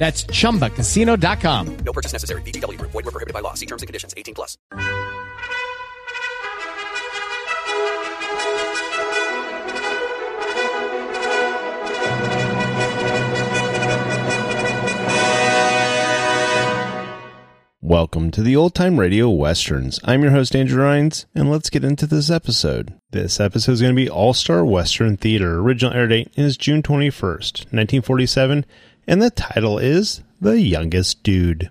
That's 0.00 0.24
chumbacasino.com. 0.24 1.76
No 1.84 1.92
purchase 1.92 2.14
necessary. 2.14 2.40
VGW 2.40 2.78
Group. 2.78 2.90
Void 2.92 3.04
were 3.04 3.12
prohibited 3.12 3.34
by 3.34 3.40
law. 3.40 3.52
See 3.52 3.66
terms 3.66 3.82
and 3.82 3.86
conditions. 3.86 4.14
18 4.16 4.34
plus. 4.34 4.56
Welcome 17.82 18.30
to 18.30 18.42
the 18.42 18.56
Old 18.56 18.74
Time 18.74 19.00
Radio 19.00 19.28
Westerns. 19.28 19.98
I'm 20.04 20.22
your 20.22 20.30
host, 20.30 20.54
Andrew 20.54 20.80
Rhynes, 20.80 21.26
and 21.34 21.50
let's 21.50 21.68
get 21.68 21.84
into 21.84 22.06
this 22.06 22.30
episode. 22.30 22.94
This 23.10 23.40
episode 23.40 23.72
is 23.72 23.80
going 23.82 23.94
to 23.94 24.02
be 24.02 24.08
All 24.08 24.32
Star 24.32 24.64
Western 24.64 25.16
Theater. 25.16 25.58
Original 25.58 25.92
air 25.92 26.06
date 26.06 26.32
is 26.36 26.56
June 26.56 26.82
21st, 26.82 27.66
1947, 27.72 28.64
and 29.06 29.20
the 29.20 29.30
title 29.30 29.78
is 29.78 30.22
The 30.40 30.60
Youngest 30.60 31.22
Dude. 31.22 31.70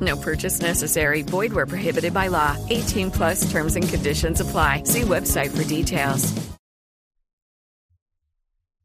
No 0.00 0.16
purchase 0.16 0.60
necessary. 0.62 1.22
Void 1.22 1.52
where 1.52 1.66
prohibited 1.66 2.14
by 2.14 2.28
law. 2.28 2.56
18 2.70 3.10
plus 3.10 3.50
terms 3.52 3.76
and 3.76 3.88
conditions 3.88 4.40
apply. 4.40 4.84
See 4.84 5.02
website 5.02 5.50
for 5.50 5.64
details. 5.68 6.32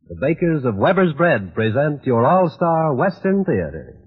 The 0.10 0.16
bakers 0.16 0.64
of 0.64 0.76
Weber's 0.76 1.14
Bread 1.14 1.54
present 1.54 2.06
your 2.06 2.26
all-star 2.26 2.94
Western 2.94 3.44
Theater. 3.44 3.98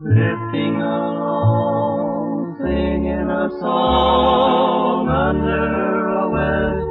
Drifting 0.00 0.80
along, 0.80 2.56
singing 2.62 3.28
a 3.28 3.50
song 3.60 5.08
under 5.08 6.08
a 6.08 6.30
western 6.30 6.89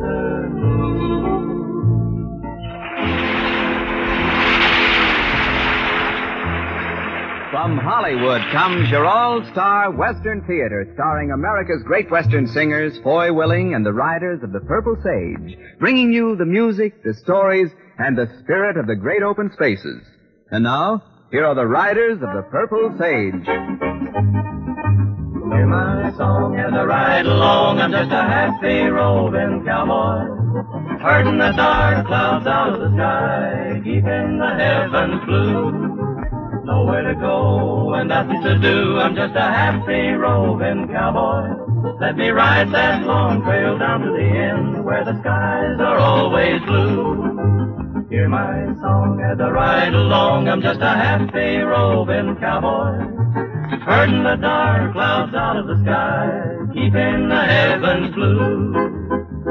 From 7.60 7.78
Hollywood 7.78 8.40
comes 8.54 8.90
your 8.90 9.06
all-star 9.06 9.92
Western 9.92 10.42
Theater, 10.48 10.90
starring 10.94 11.32
America's 11.32 11.84
great 11.84 12.10
Western 12.10 12.48
singers, 12.48 12.98
Foy 13.04 13.34
Willing 13.34 13.74
and 13.74 13.86
the 13.86 13.92
Riders 13.92 14.42
of 14.44 14.54
the 14.54 14.62
Purple 14.62 14.96
Sage, 15.04 15.58
bringing 15.78 16.14
you 16.14 16.38
the 16.38 16.46
music, 16.46 17.04
the 17.04 17.14
stories, 17.14 17.70
and 17.98 18.18
the 18.18 18.32
spirit 18.42 18.78
of 18.78 18.88
the 18.88 18.96
great 18.96 19.24
open 19.24 19.52
spaces. 19.52 20.02
And 20.52 20.64
now, 20.64 21.04
here 21.32 21.46
are 21.46 21.54
the 21.54 21.68
Riders 21.68 22.22
of 22.22 22.34
the 22.34 22.44
Purple 22.50 22.96
Sage. 22.98 23.46
Hear 25.52 25.68
my 25.68 26.14
song 26.16 26.58
as 26.58 26.72
I 26.72 26.84
ride 26.86 27.26
along. 27.26 27.80
I'm 27.80 27.92
just 27.92 28.10
a 28.10 28.24
happy 28.24 28.84
roving 28.84 29.66
cowboy. 29.66 30.30
Herding 31.02 31.38
the 31.38 31.52
dark 31.52 32.08
clouds 32.08 32.48
out 32.48 32.76
of 32.76 32.80
the 32.80 32.90
sky, 32.96 33.82
keeping 33.84 34.38
the 34.38 34.48
heavens 34.48 35.26
blue. 35.26 35.99
Nowhere 36.70 37.02
to 37.02 37.16
go 37.16 37.96
and 37.96 38.10
nothing 38.10 38.44
to 38.44 38.60
do. 38.60 39.00
I'm 39.00 39.16
just 39.16 39.36
a 39.36 39.42
happy 39.42 40.12
roving 40.12 40.88
cowboy. 40.88 41.50
Let 42.00 42.16
me 42.16 42.30
ride 42.30 42.72
that 42.72 43.08
long 43.08 43.42
trail 43.42 43.80
down 43.80 44.02
to 44.02 44.12
the 44.12 44.22
end 44.22 44.86
where 44.86 45.04
the 45.04 45.20
skies 45.20 45.80
are 45.80 45.98
always 45.98 46.62
blue. 46.68 48.06
Hear 48.12 48.30
my 48.30 48.68
song 48.82 49.20
as 49.20 49.40
I 49.40 49.50
ride 49.50 49.96
along. 49.96 50.48
I'm 50.48 50.62
just 50.62 50.80
a 50.80 50.94
happy 50.94 51.58
roving 51.58 52.36
cowboy. 52.36 53.02
Herding 53.82 54.22
the 54.22 54.36
dark 54.36 54.94
clouds 54.94 55.34
out 55.34 55.58
of 55.58 55.66
the 55.66 55.82
sky, 55.82 56.30
keeping 56.72 57.30
the 57.30 57.42
heavens 57.42 58.14
blue. 58.14 59.00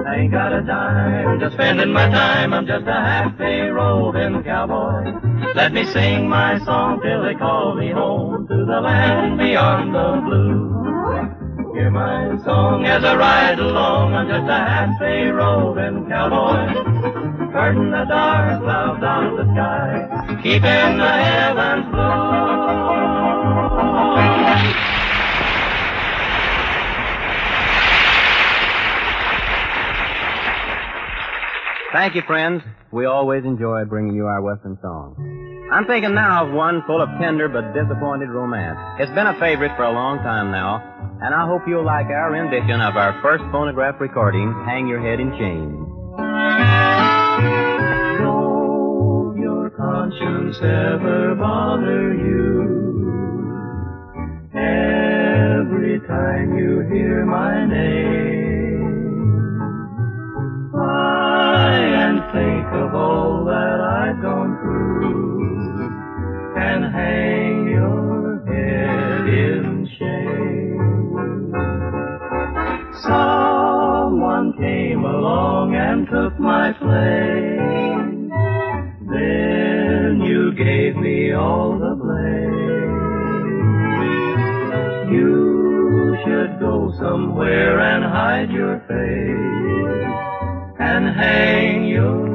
I 0.07 0.15
ain't 0.21 0.31
got 0.31 0.53
a 0.53 0.63
dime, 0.63 1.41
just 1.41 1.55
spending 1.55 1.93
my 1.93 2.09
time. 2.11 2.55
I'm 2.55 2.67
just 2.67 2.87
a 2.87 2.93
happy 2.93 3.63
roving 3.75 4.45
cowboy. 4.45 5.38
Let 5.59 5.73
me 5.73 5.85
sing 5.87 6.29
my 6.29 6.57
song 6.65 7.01
till 7.03 7.25
they 7.25 7.35
call 7.35 7.75
me 7.75 7.91
home 7.91 8.47
to 8.47 8.65
the 8.65 8.81
land 8.81 9.39
beyond 9.39 9.93
the 9.93 10.23
blue. 10.25 11.75
Hear 11.75 11.91
my 11.91 12.39
song 12.45 12.87
as 12.87 13.03
I 13.03 13.17
ride 13.17 13.59
along. 13.59 14.15
I'm 14.15 14.29
just 14.29 14.49
a 14.49 14.55
happy 14.55 15.27
roving 15.27 16.07
cowboy. 16.09 17.51
Herding 17.51 17.91
the 17.91 18.05
dark 18.05 18.63
clouds 18.63 19.03
out 19.03 19.27
of 19.27 19.37
the 19.37 19.53
sky, 19.53 20.39
keeping 20.45 20.97
the 20.97 21.11
heavens 21.27 21.87
blue. 21.91 23.19
Thank 31.91 32.15
you, 32.15 32.23
friends. 32.23 32.63
We 32.93 33.07
always 33.07 33.45
enjoy 33.45 33.85
bringing 33.87 34.15
you 34.15 34.27
our 34.27 34.41
Western 34.41 34.79
songs. 34.81 35.48
I'm 35.71 35.85
thinking 35.87 36.15
now 36.15 36.47
of 36.47 36.53
one 36.53 36.83
full 36.87 37.03
of 37.03 37.09
tender 37.21 37.49
but 37.49 37.75
disappointed 37.75 38.31
romance. 38.31 38.79
It's 39.01 39.13
been 39.13 39.27
a 39.27 39.39
favorite 39.39 39.77
for 39.77 39.85
a 39.85 39.93
long 39.93 40.19
time 40.19 40.51
now, 40.51 40.81
and 41.21 41.35
I 41.35 41.47
hope 41.47 41.63
you'll 41.69 41.85
like 41.85 42.07
our 42.07 42.33
rendition 42.33 42.81
of 42.81 42.97
our 42.97 43.21
first 43.21 43.45
phonograph 43.53 44.01
recording, 44.01 44.53
Hang 44.65 44.87
Your 44.89 45.01
Head 45.01 45.21
in 45.21 45.31
Shame. 45.37 45.85
Don't 48.19 49.37
your 49.37 49.69
conscience 49.77 50.57
ever 50.63 51.35
bother 51.35 52.15
you? 52.15 52.77
Every 54.55 56.01
time 56.09 56.57
you 56.57 56.81
hear 56.93 57.27
my 57.27 57.67
name, 57.67 59.11
try 60.73 61.77
and 61.77 62.21
think 62.33 62.67
of 62.73 62.95
all 62.95 63.45
that 63.45 63.81
I've 63.81 64.23
gone 64.23 64.57
through, 64.63 65.28
and 66.71 66.85
hang 66.95 67.67
your 67.69 68.45
head 68.47 69.27
in 69.27 69.89
shame. 69.99 71.53
Someone 73.03 74.53
came 74.59 75.03
along 75.05 75.75
and 75.75 76.07
took 76.09 76.39
my 76.39 76.73
place. 76.73 78.29
Then 79.15 80.21
you 80.21 80.53
gave 80.55 80.97
me 80.97 81.33
all 81.33 81.79
the 81.79 81.95
blame. 82.03 83.09
You 85.17 86.17
should 86.23 86.61
go 86.61 86.93
somewhere 86.99 87.81
and 87.81 88.05
hide 88.05 88.51
your 88.51 88.79
face 88.87 90.09
and 90.81 91.09
hang 91.17 91.87
your 91.87 92.28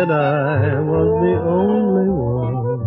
said 0.00 0.10
I 0.10 0.80
was 0.80 1.10
the 1.24 1.36
only 1.44 2.08
one, 2.08 2.80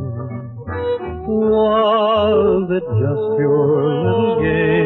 was 1.28 2.72
it 2.72 2.86
just 3.02 3.40
your 3.40 3.68
little 4.04 4.42
game? 4.42 4.83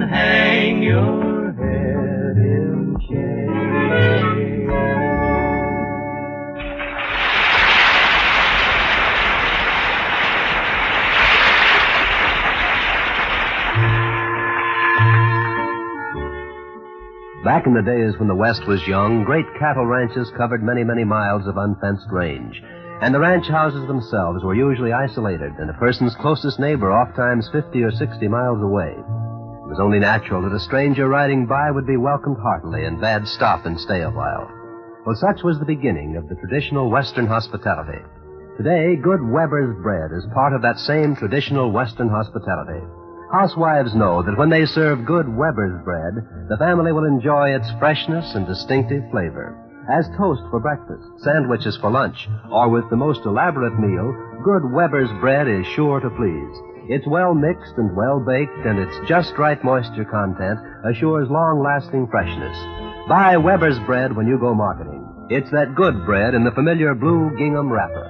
And 0.00 0.08
hang 0.08 0.80
your 0.80 1.52
head 1.54 2.36
in 2.36 2.96
shame. 3.08 4.68
Back 17.42 17.66
in 17.66 17.74
the 17.74 17.82
days 17.82 18.16
when 18.20 18.28
the 18.28 18.36
West 18.36 18.68
was 18.68 18.86
young, 18.86 19.24
great 19.24 19.46
cattle 19.58 19.84
ranches 19.84 20.30
covered 20.36 20.62
many, 20.62 20.84
many 20.84 21.02
miles 21.02 21.48
of 21.48 21.56
unfenced 21.56 22.06
range. 22.12 22.62
And 23.02 23.12
the 23.12 23.18
ranch 23.18 23.48
houses 23.48 23.84
themselves 23.88 24.44
were 24.44 24.54
usually 24.54 24.92
isolated, 24.92 25.54
and 25.58 25.68
a 25.68 25.74
person's 25.74 26.14
closest 26.20 26.60
neighbor 26.60 26.92
oftentimes 26.92 27.48
50 27.50 27.82
or 27.82 27.90
60 27.90 28.28
miles 28.28 28.62
away. 28.62 28.94
It 29.68 29.76
was 29.76 29.84
only 29.84 29.98
natural 29.98 30.40
that 30.48 30.56
a 30.56 30.64
stranger 30.64 31.10
riding 31.10 31.44
by 31.44 31.70
would 31.70 31.86
be 31.86 31.98
welcomed 31.98 32.38
heartily 32.40 32.86
and 32.86 32.98
bade 32.98 33.28
stop 33.28 33.66
and 33.66 33.78
stay 33.78 34.00
a 34.00 34.08
while. 34.08 34.48
Well, 35.04 35.14
such 35.14 35.44
was 35.44 35.58
the 35.58 35.68
beginning 35.68 36.16
of 36.16 36.26
the 36.26 36.36
traditional 36.36 36.88
Western 36.88 37.26
hospitality. 37.26 38.00
Today, 38.56 38.96
good 38.96 39.20
Weber's 39.20 39.76
bread 39.82 40.08
is 40.16 40.24
part 40.32 40.54
of 40.54 40.62
that 40.62 40.78
same 40.78 41.14
traditional 41.14 41.70
Western 41.70 42.08
hospitality. 42.08 42.80
Housewives 43.30 43.94
know 43.94 44.22
that 44.22 44.38
when 44.38 44.48
they 44.48 44.64
serve 44.64 45.04
good 45.04 45.28
Weber's 45.28 45.84
bread, 45.84 46.16
the 46.48 46.56
family 46.56 46.92
will 46.92 47.04
enjoy 47.04 47.50
its 47.50 47.68
freshness 47.78 48.24
and 48.34 48.46
distinctive 48.46 49.04
flavor. 49.10 49.52
As 49.92 50.08
toast 50.16 50.48
for 50.48 50.60
breakfast, 50.60 51.04
sandwiches 51.20 51.76
for 51.76 51.90
lunch, 51.90 52.26
or 52.50 52.70
with 52.70 52.88
the 52.88 52.96
most 52.96 53.20
elaborate 53.26 53.78
meal, 53.78 54.16
good 54.42 54.64
Weber's 54.72 55.12
bread 55.20 55.46
is 55.46 55.66
sure 55.76 56.00
to 56.00 56.08
please. 56.08 56.56
It's 56.88 57.06
well 57.06 57.34
mixed 57.34 57.74
and 57.76 57.94
well 57.94 58.18
baked, 58.18 58.64
and 58.64 58.78
its 58.78 58.96
just 59.06 59.36
right 59.36 59.62
moisture 59.62 60.06
content 60.06 60.58
assures 60.86 61.28
long 61.28 61.62
lasting 61.62 62.08
freshness. 62.10 62.56
Buy 63.06 63.36
Weber's 63.36 63.78
bread 63.80 64.16
when 64.16 64.26
you 64.26 64.38
go 64.38 64.54
marketing. 64.54 65.04
It's 65.28 65.50
that 65.50 65.74
good 65.74 66.06
bread 66.06 66.32
in 66.32 66.44
the 66.44 66.50
familiar 66.52 66.94
blue 66.94 67.36
gingham 67.36 67.70
wrapper. 67.70 68.08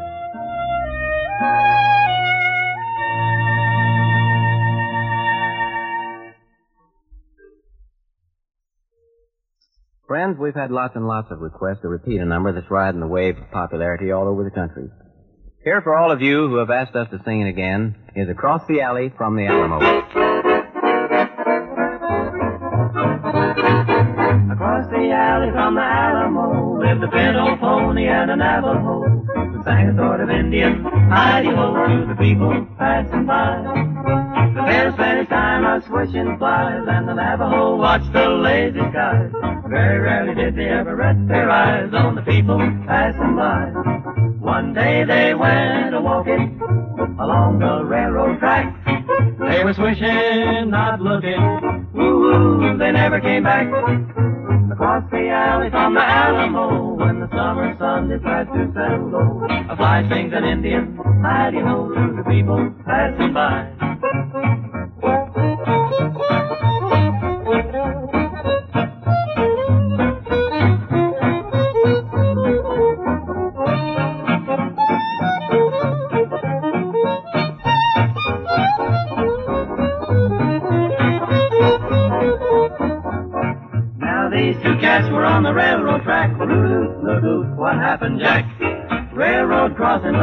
Friends, 10.06 10.38
we've 10.38 10.54
had 10.54 10.70
lots 10.70 10.94
and 10.94 11.06
lots 11.06 11.32
of 11.32 11.40
requests 11.40 11.82
to 11.82 11.88
repeat 11.88 12.20
a 12.20 12.24
number 12.24 12.52
that's 12.52 12.70
riding 12.70 13.00
the 13.00 13.08
wave 13.08 13.36
of 13.38 13.50
popularity 13.50 14.12
all 14.12 14.28
over 14.28 14.44
the 14.44 14.50
country. 14.50 14.88
Here 15.64 15.82
for 15.82 15.96
all 15.96 16.12
of 16.12 16.22
you 16.22 16.48
who 16.48 16.56
have 16.56 16.70
asked 16.70 16.94
us 16.94 17.08
to 17.10 17.20
sing 17.24 17.40
it 17.40 17.48
again 17.48 17.96
is 18.14 18.28
Across 18.28 18.66
the 18.68 18.80
Alley 18.80 19.12
from 19.16 19.34
the 19.34 19.46
Alamo. 19.46 19.78
Across 24.54 24.90
the 24.90 25.10
alley 25.10 25.50
from 25.50 25.74
the 25.74 25.80
Alamo 25.82 26.78
lived 26.78 27.02
a 27.02 27.08
bent 27.08 27.36
old 27.36 27.58
pony 27.58 28.06
and 28.06 28.30
a 28.30 28.36
Navajo 28.36 29.02
who 29.02 29.62
sang 29.64 29.88
a 29.88 29.96
sort 29.96 30.20
of 30.20 30.30
Indian 30.30 30.84
hidey-ho 30.84 31.74
to 31.88 32.06
the 32.06 32.14
people 32.22 32.66
passing 32.78 33.26
by. 33.26 33.58
The 34.54 34.62
bear 34.62 34.92
spent 34.92 35.18
his 35.18 35.28
time 35.28 35.64
out 35.64 35.84
swishing 35.86 36.38
flies 36.38 36.86
and 36.88 37.08
the 37.08 37.14
Navajo 37.14 37.76
watched 37.76 38.12
the 38.12 38.28
lazy 38.28 38.78
skies. 38.78 39.32
Very 39.68 39.98
rarely 40.00 40.34
did 40.34 40.54
they 40.54 40.68
ever 40.68 40.94
rest 40.94 41.18
their 41.26 41.50
eyes 41.50 41.92
on 41.92 42.14
the 42.14 42.22
people 42.22 42.58
passing 42.86 43.34
by. 43.36 43.97
One 44.48 44.72
day 44.72 45.04
they 45.04 45.34
went 45.34 45.94
a 45.94 46.00
walking 46.00 46.58
along 47.20 47.58
the 47.58 47.84
railroad 47.84 48.38
track. 48.38 48.74
They 49.38 49.62
were 49.62 49.74
swishing, 49.74 50.70
not 50.70 51.02
looking. 51.02 51.38
Woo-woo, 51.92 52.78
they 52.78 52.90
never 52.90 53.20
came 53.20 53.42
back. 53.42 53.66
Across 54.72 55.10
the 55.10 55.28
alley 55.28 55.68
from 55.68 55.92
the 55.92 56.00
Alamo, 56.00 56.94
when 56.94 57.20
the 57.20 57.28
summer 57.28 57.76
sun 57.78 58.08
decides 58.08 58.48
to 58.48 58.72
settle 58.72 59.10
low, 59.10 59.46
a 59.68 59.76
fly 59.76 60.08
sings 60.08 60.32
an 60.32 60.44
Indian 60.44 60.96
hidey-ho 60.96 61.92
to 61.92 62.16
the 62.16 62.24
people 62.30 62.72
passing 62.86 63.34
by. 63.34 63.97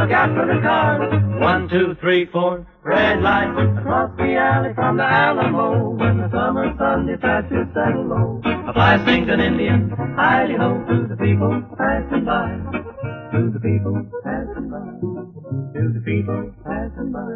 Look 0.06 0.14
out 0.14 0.30
for 0.34 0.46
the 0.46 0.60
cars. 0.62 1.40
One, 1.40 1.68
two, 1.68 1.96
three, 2.00 2.26
four, 2.26 2.66
red 2.84 3.20
light. 3.22 3.50
Across 3.78 4.16
the 4.16 4.36
alley 4.36 4.72
from 4.74 4.96
the 4.98 5.02
Alamo, 5.02 5.90
when 5.96 6.18
the 6.18 6.30
summer 6.30 6.74
sun 6.78 7.06
decides 7.06 7.48
to 7.48 7.66
settle 7.74 8.06
low. 8.06 8.40
A 8.44 8.72
fly 8.72 9.04
sings 9.04 9.28
an 9.28 9.40
Indian, 9.40 9.90
hidey 9.90 10.56
ho, 10.56 10.78
to 10.86 11.08
the 11.08 11.16
people 11.16 11.62
passing 11.76 12.24
by. 12.24 12.46
To 13.32 13.50
the 13.50 13.60
people 13.60 14.06
passing 14.22 14.70
by. 14.70 14.86
To 15.74 15.92
the 15.92 16.00
people 16.00 16.54
passing 16.64 17.12
by. 17.12 17.26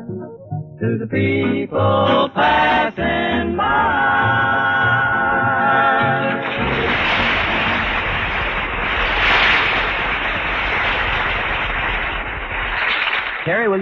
To 0.81 0.99
the 0.99 1.07
people 1.07 2.31
passing 2.35 3.57
by. 3.57 4.70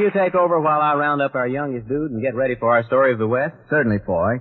You 0.08 0.14
take 0.24 0.34
over 0.34 0.58
while 0.58 0.80
I 0.80 0.94
round 0.94 1.20
up 1.20 1.34
our 1.34 1.46
youngest 1.46 1.86
dude 1.86 2.10
and 2.10 2.22
get 2.22 2.34
ready 2.34 2.54
for 2.54 2.74
our 2.74 2.82
story 2.84 3.12
of 3.12 3.18
the 3.18 3.28
West? 3.28 3.54
Certainly, 3.68 3.98
Foy. 4.06 4.40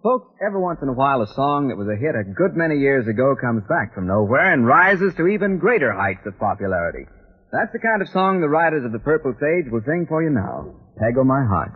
Folks, 0.00 0.32
every 0.40 0.60
once 0.60 0.78
in 0.80 0.88
a 0.88 0.92
while 0.92 1.22
a 1.22 1.26
song 1.34 1.66
that 1.68 1.76
was 1.76 1.88
a 1.88 1.98
hit 1.98 2.14
a 2.14 2.22
good 2.22 2.54
many 2.54 2.76
years 2.76 3.08
ago 3.08 3.34
comes 3.34 3.64
back 3.68 3.96
from 3.96 4.06
nowhere 4.06 4.52
and 4.52 4.64
rises 4.64 5.12
to 5.16 5.26
even 5.26 5.58
greater 5.58 5.92
heights 5.92 6.24
of 6.24 6.38
popularity. 6.38 7.04
That's 7.50 7.72
the 7.72 7.80
kind 7.80 8.00
of 8.00 8.08
song 8.10 8.40
the 8.40 8.48
Riders 8.48 8.84
of 8.84 8.92
the 8.92 9.00
Purple 9.00 9.34
Sage 9.40 9.72
will 9.72 9.82
sing 9.84 10.06
for 10.08 10.22
you 10.22 10.30
now. 10.30 10.76
Peg 11.00 11.18
O' 11.18 11.24
My 11.24 11.42
Heart. 11.44 11.72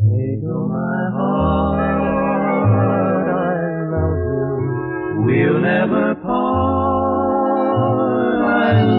Take 0.00 0.44
on 0.48 0.64
my 0.72 1.12
heart, 1.12 1.76
I 3.28 3.84
love 3.92 4.16
you. 5.12 5.28
We'll 5.28 5.60
never 5.60 6.14
part. 6.24 6.49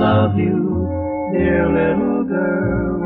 Love 0.01 0.33
you, 0.35 1.29
dear 1.31 1.69
little 1.69 2.23
girl, 2.23 2.97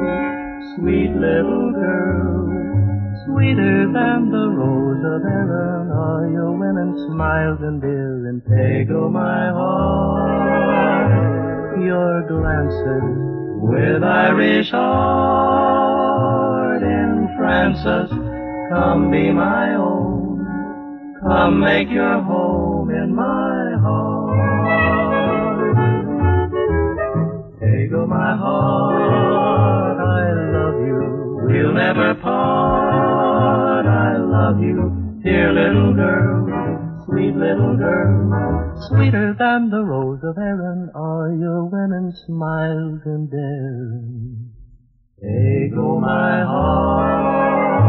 sweet 0.75 1.12
little 1.12 1.74
girl. 1.74 2.48
Sweeter 3.25 3.92
than 3.92 4.32
the 4.32 4.48
rose 4.48 5.04
of 5.04 5.25
Erin 5.28 5.92
are 5.92 6.30
your 6.32 6.54
winning 6.56 6.96
smiles 7.12 7.60
and 7.64 7.82
dear 7.82 8.30
and 8.30 8.42
take 8.46 8.90
o' 8.96 9.04
oh 9.04 9.10
my 9.10 9.50
heart. 9.50 11.12
your 11.84 12.24
glances 12.30 13.04
with 13.60 14.02
Irish 14.02 14.72
heart 14.72 16.02
in 16.82 17.28
entrances. 17.28 18.10
Come 18.72 19.12
be 19.12 19.34
my 19.34 19.75
own, 19.75 20.46
come 21.22 21.60
make 21.60 21.90
your 21.90 22.22
home 22.22 22.90
in 22.90 23.14
my 23.14 23.75
heart. 23.84 24.25
Take 28.05 28.12
my 28.12 28.38
heart, 28.38 29.97
I 29.97 30.29
love 30.53 30.79
you, 30.79 31.41
we'll 31.41 31.74
never 31.74 32.13
part. 32.21 33.85
I 33.88 34.17
love 34.17 34.62
you, 34.62 35.21
dear 35.24 35.51
little 35.51 35.95
girl, 35.95 36.45
sweet 37.05 37.35
little 37.35 37.75
girl. 37.75 38.77
Sweeter 38.89 39.33
than 39.39 39.71
the 39.71 39.83
rose 39.83 40.19
of 40.21 40.38
Erin 40.38 40.91
are 40.93 41.33
your 41.33 41.65
women's 41.65 42.21
smiles 42.27 43.01
and 43.05 43.31
daring. 43.31 44.51
Take 45.19 45.74
my 45.74 46.43
heart, 46.43 47.85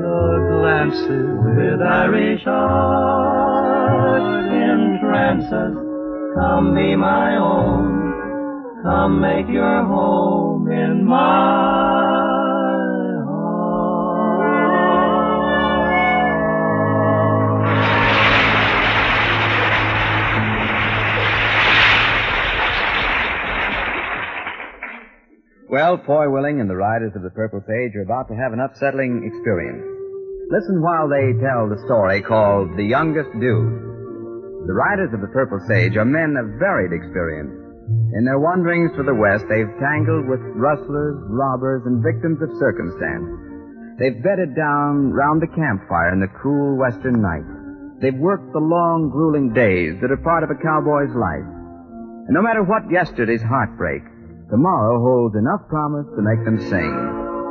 your 0.00 0.48
glances 0.48 1.44
with 1.58 1.82
Irish 1.82 2.46
art 2.46 4.22
entrances. 4.50 5.76
Come 6.40 6.74
be 6.74 6.96
my 6.96 7.36
own, 7.36 7.99
come 8.82 9.20
make 9.20 9.48
your 9.48 9.84
home 9.84 10.70
in 10.70 11.04
my 11.04 11.80
Well, 25.70 26.02
Foy 26.04 26.28
Willing 26.28 26.60
and 26.60 26.68
the 26.68 26.74
Riders 26.74 27.12
of 27.14 27.22
the 27.22 27.30
Purple 27.30 27.62
Sage 27.62 27.94
are 27.94 28.02
about 28.02 28.26
to 28.26 28.34
have 28.34 28.52
an 28.52 28.58
upsetting 28.58 29.22
experience. 29.22 29.86
Listen 30.50 30.82
while 30.82 31.08
they 31.08 31.30
tell 31.38 31.70
the 31.70 31.80
story 31.86 32.22
called 32.22 32.76
The 32.76 32.82
Youngest 32.82 33.30
Dude. 33.38 34.66
The 34.66 34.74
Riders 34.74 35.14
of 35.14 35.20
the 35.20 35.30
Purple 35.32 35.60
Sage 35.68 35.96
are 35.96 36.04
men 36.04 36.34
of 36.36 36.58
varied 36.58 36.90
experience. 36.90 37.69
In 38.14 38.24
their 38.26 38.38
wanderings 38.38 38.90
to 38.96 39.02
the 39.02 39.14
West, 39.14 39.46
they've 39.48 39.78
tangled 39.78 40.26
with 40.26 40.42
rustlers, 40.58 41.14
robbers, 41.30 41.82
and 41.86 42.02
victims 42.02 42.42
of 42.42 42.50
circumstance. 42.58 43.26
They've 43.98 44.22
bedded 44.22 44.56
down 44.56 45.12
round 45.12 45.42
the 45.42 45.54
campfire 45.54 46.12
in 46.12 46.20
the 46.20 46.34
cool 46.42 46.76
western 46.76 47.22
night. 47.22 47.46
They've 48.00 48.16
worked 48.16 48.52
the 48.52 48.64
long, 48.64 49.10
grueling 49.12 49.52
days 49.52 50.00
that 50.00 50.10
are 50.10 50.24
part 50.24 50.42
of 50.42 50.50
a 50.50 50.56
cowboy's 50.56 51.12
life. 51.14 51.44
And 52.26 52.32
no 52.32 52.42
matter 52.42 52.64
what 52.64 52.90
yesterday's 52.90 53.42
heartbreak, 53.42 54.02
tomorrow 54.48 54.98
holds 54.98 55.36
enough 55.36 55.68
promise 55.68 56.06
to 56.16 56.22
make 56.22 56.42
them 56.44 56.58
sing. 56.70 56.92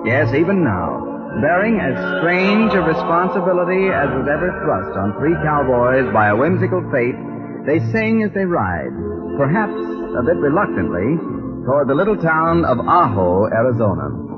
Yes, 0.09 0.33
even 0.33 0.63
now, 0.63 1.37
bearing 1.39 1.77
as 1.79 1.93
strange 2.19 2.73
a 2.73 2.81
responsibility 2.81 3.93
as 3.93 4.09
was 4.09 4.25
ever 4.25 4.49
thrust 4.65 4.97
on 4.97 5.13
three 5.19 5.35
cowboys 5.45 6.11
by 6.11 6.29
a 6.29 6.35
whimsical 6.35 6.81
fate, 6.91 7.15
they 7.67 7.79
sing 7.91 8.23
as 8.23 8.33
they 8.33 8.45
ride, 8.45 8.91
perhaps 9.37 9.98
a 10.17 10.23
bit 10.23 10.37
reluctantly, 10.37 11.17
toward 11.65 11.87
the 11.87 11.95
little 11.95 12.17
town 12.17 12.65
of 12.65 12.79
Ajo, 12.79 13.45
Arizona. 13.45 14.29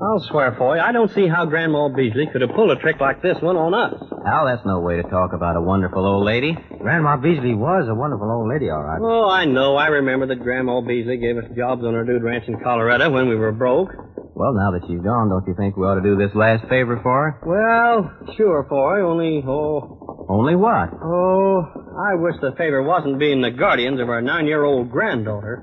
I'll 0.00 0.20
swear, 0.30 0.54
Foy, 0.56 0.80
I 0.80 0.92
don't 0.92 1.10
see 1.12 1.28
how 1.28 1.44
Grandma 1.44 1.88
Beasley 1.88 2.26
could 2.32 2.40
have 2.40 2.56
pulled 2.56 2.70
a 2.70 2.76
trick 2.80 3.00
like 3.00 3.20
this 3.20 3.36
one 3.42 3.56
on 3.56 3.74
us. 3.74 4.00
Al, 4.24 4.46
that's 4.46 4.64
no 4.64 4.80
way 4.80 4.96
to 4.96 5.02
talk 5.02 5.34
about 5.34 5.56
a 5.56 5.60
wonderful 5.60 6.06
old 6.06 6.24
lady. 6.24 6.56
Grandma 6.78 7.18
Beasley 7.18 7.52
was 7.52 7.86
a 7.86 7.94
wonderful 7.94 8.30
old 8.30 8.48
lady, 8.48 8.70
all 8.70 8.82
right. 8.82 8.98
Oh, 9.02 9.28
I 9.28 9.44
know. 9.44 9.76
I 9.76 9.88
remember 9.88 10.26
that 10.28 10.40
Grandma 10.40 10.80
Beasley 10.80 11.18
gave 11.18 11.36
us 11.36 11.44
jobs 11.54 11.84
on 11.84 11.92
her 11.92 12.04
dude 12.04 12.22
ranch 12.22 12.48
in 12.48 12.58
Colorado 12.60 13.10
when 13.10 13.28
we 13.28 13.36
were 13.36 13.52
broke. 13.52 13.90
Well, 14.32 14.54
now 14.54 14.70
that 14.72 14.88
she's 14.88 15.04
gone, 15.04 15.28
don't 15.28 15.46
you 15.46 15.54
think 15.54 15.76
we 15.76 15.84
ought 15.84 15.96
to 15.96 16.02
do 16.02 16.16
this 16.16 16.34
last 16.34 16.66
favor 16.70 16.98
for 17.02 17.36
her? 17.36 17.40
Well, 17.44 18.34
sure, 18.38 18.64
Foy, 18.70 19.02
only, 19.02 19.44
oh... 19.46 20.26
Only 20.30 20.56
what? 20.56 20.94
Oh, 21.02 21.66
I 22.00 22.14
wish 22.14 22.36
the 22.40 22.52
favor 22.52 22.82
wasn't 22.82 23.18
being 23.18 23.42
the 23.42 23.50
guardians 23.50 24.00
of 24.00 24.08
our 24.08 24.22
nine-year-old 24.22 24.90
granddaughter. 24.90 25.62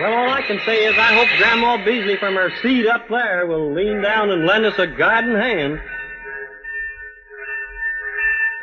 Well, 0.00 0.14
all 0.14 0.30
I 0.30 0.42
can 0.46 0.58
say 0.64 0.86
is 0.86 0.96
I 0.96 1.12
hope 1.12 1.28
Grandma 1.36 1.84
Beasley 1.84 2.16
from 2.16 2.34
her 2.36 2.50
seat 2.62 2.86
up 2.86 3.08
there 3.10 3.46
will 3.46 3.74
lean 3.74 4.00
down 4.00 4.30
and 4.30 4.46
lend 4.46 4.64
us 4.64 4.78
a 4.78 4.86
guiding 4.86 5.34
hand. 5.34 5.80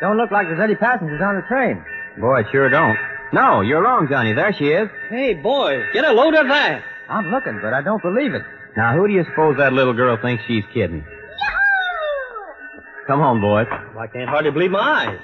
Don't 0.02 0.18
look 0.18 0.32
like 0.32 0.48
there's 0.48 0.62
any 0.64 0.76
passengers 0.76 1.22
on 1.22 1.36
the 1.36 1.42
train. 1.48 1.84
Boy, 2.20 2.44
sure 2.52 2.70
don't. 2.70 2.98
No, 3.34 3.62
you're 3.62 3.82
wrong, 3.84 4.08
Johnny. 4.10 4.34
There 4.34 4.54
she 4.58 4.66
is. 4.70 4.90
Hey, 5.10 5.34
boys, 5.36 5.84
get 5.94 6.06
a 6.06 6.12
load 6.14 6.34
of 6.36 6.48
that. 6.48 6.82
I'm 7.10 7.30
looking, 7.32 7.60
but 7.62 7.74
I 7.74 7.82
don't 7.82 8.02
believe 8.02 8.34
it. 8.34 8.42
Now, 8.78 8.96
who 8.96 9.08
do 9.08 9.14
you 9.14 9.24
suppose 9.30 9.58
that 9.58 9.74
little 9.74 9.94
girl 9.94 10.18
thinks 10.22 10.44
she's 10.48 10.64
kidding? 10.74 11.00
Yahoo! 11.04 13.08
Come 13.08 13.22
on, 13.22 13.42
boys. 13.42 13.68
I 13.70 14.08
can't 14.08 14.30
hardly 14.30 14.52
believe 14.52 14.72
my 14.72 14.80
eyes. 14.80 15.20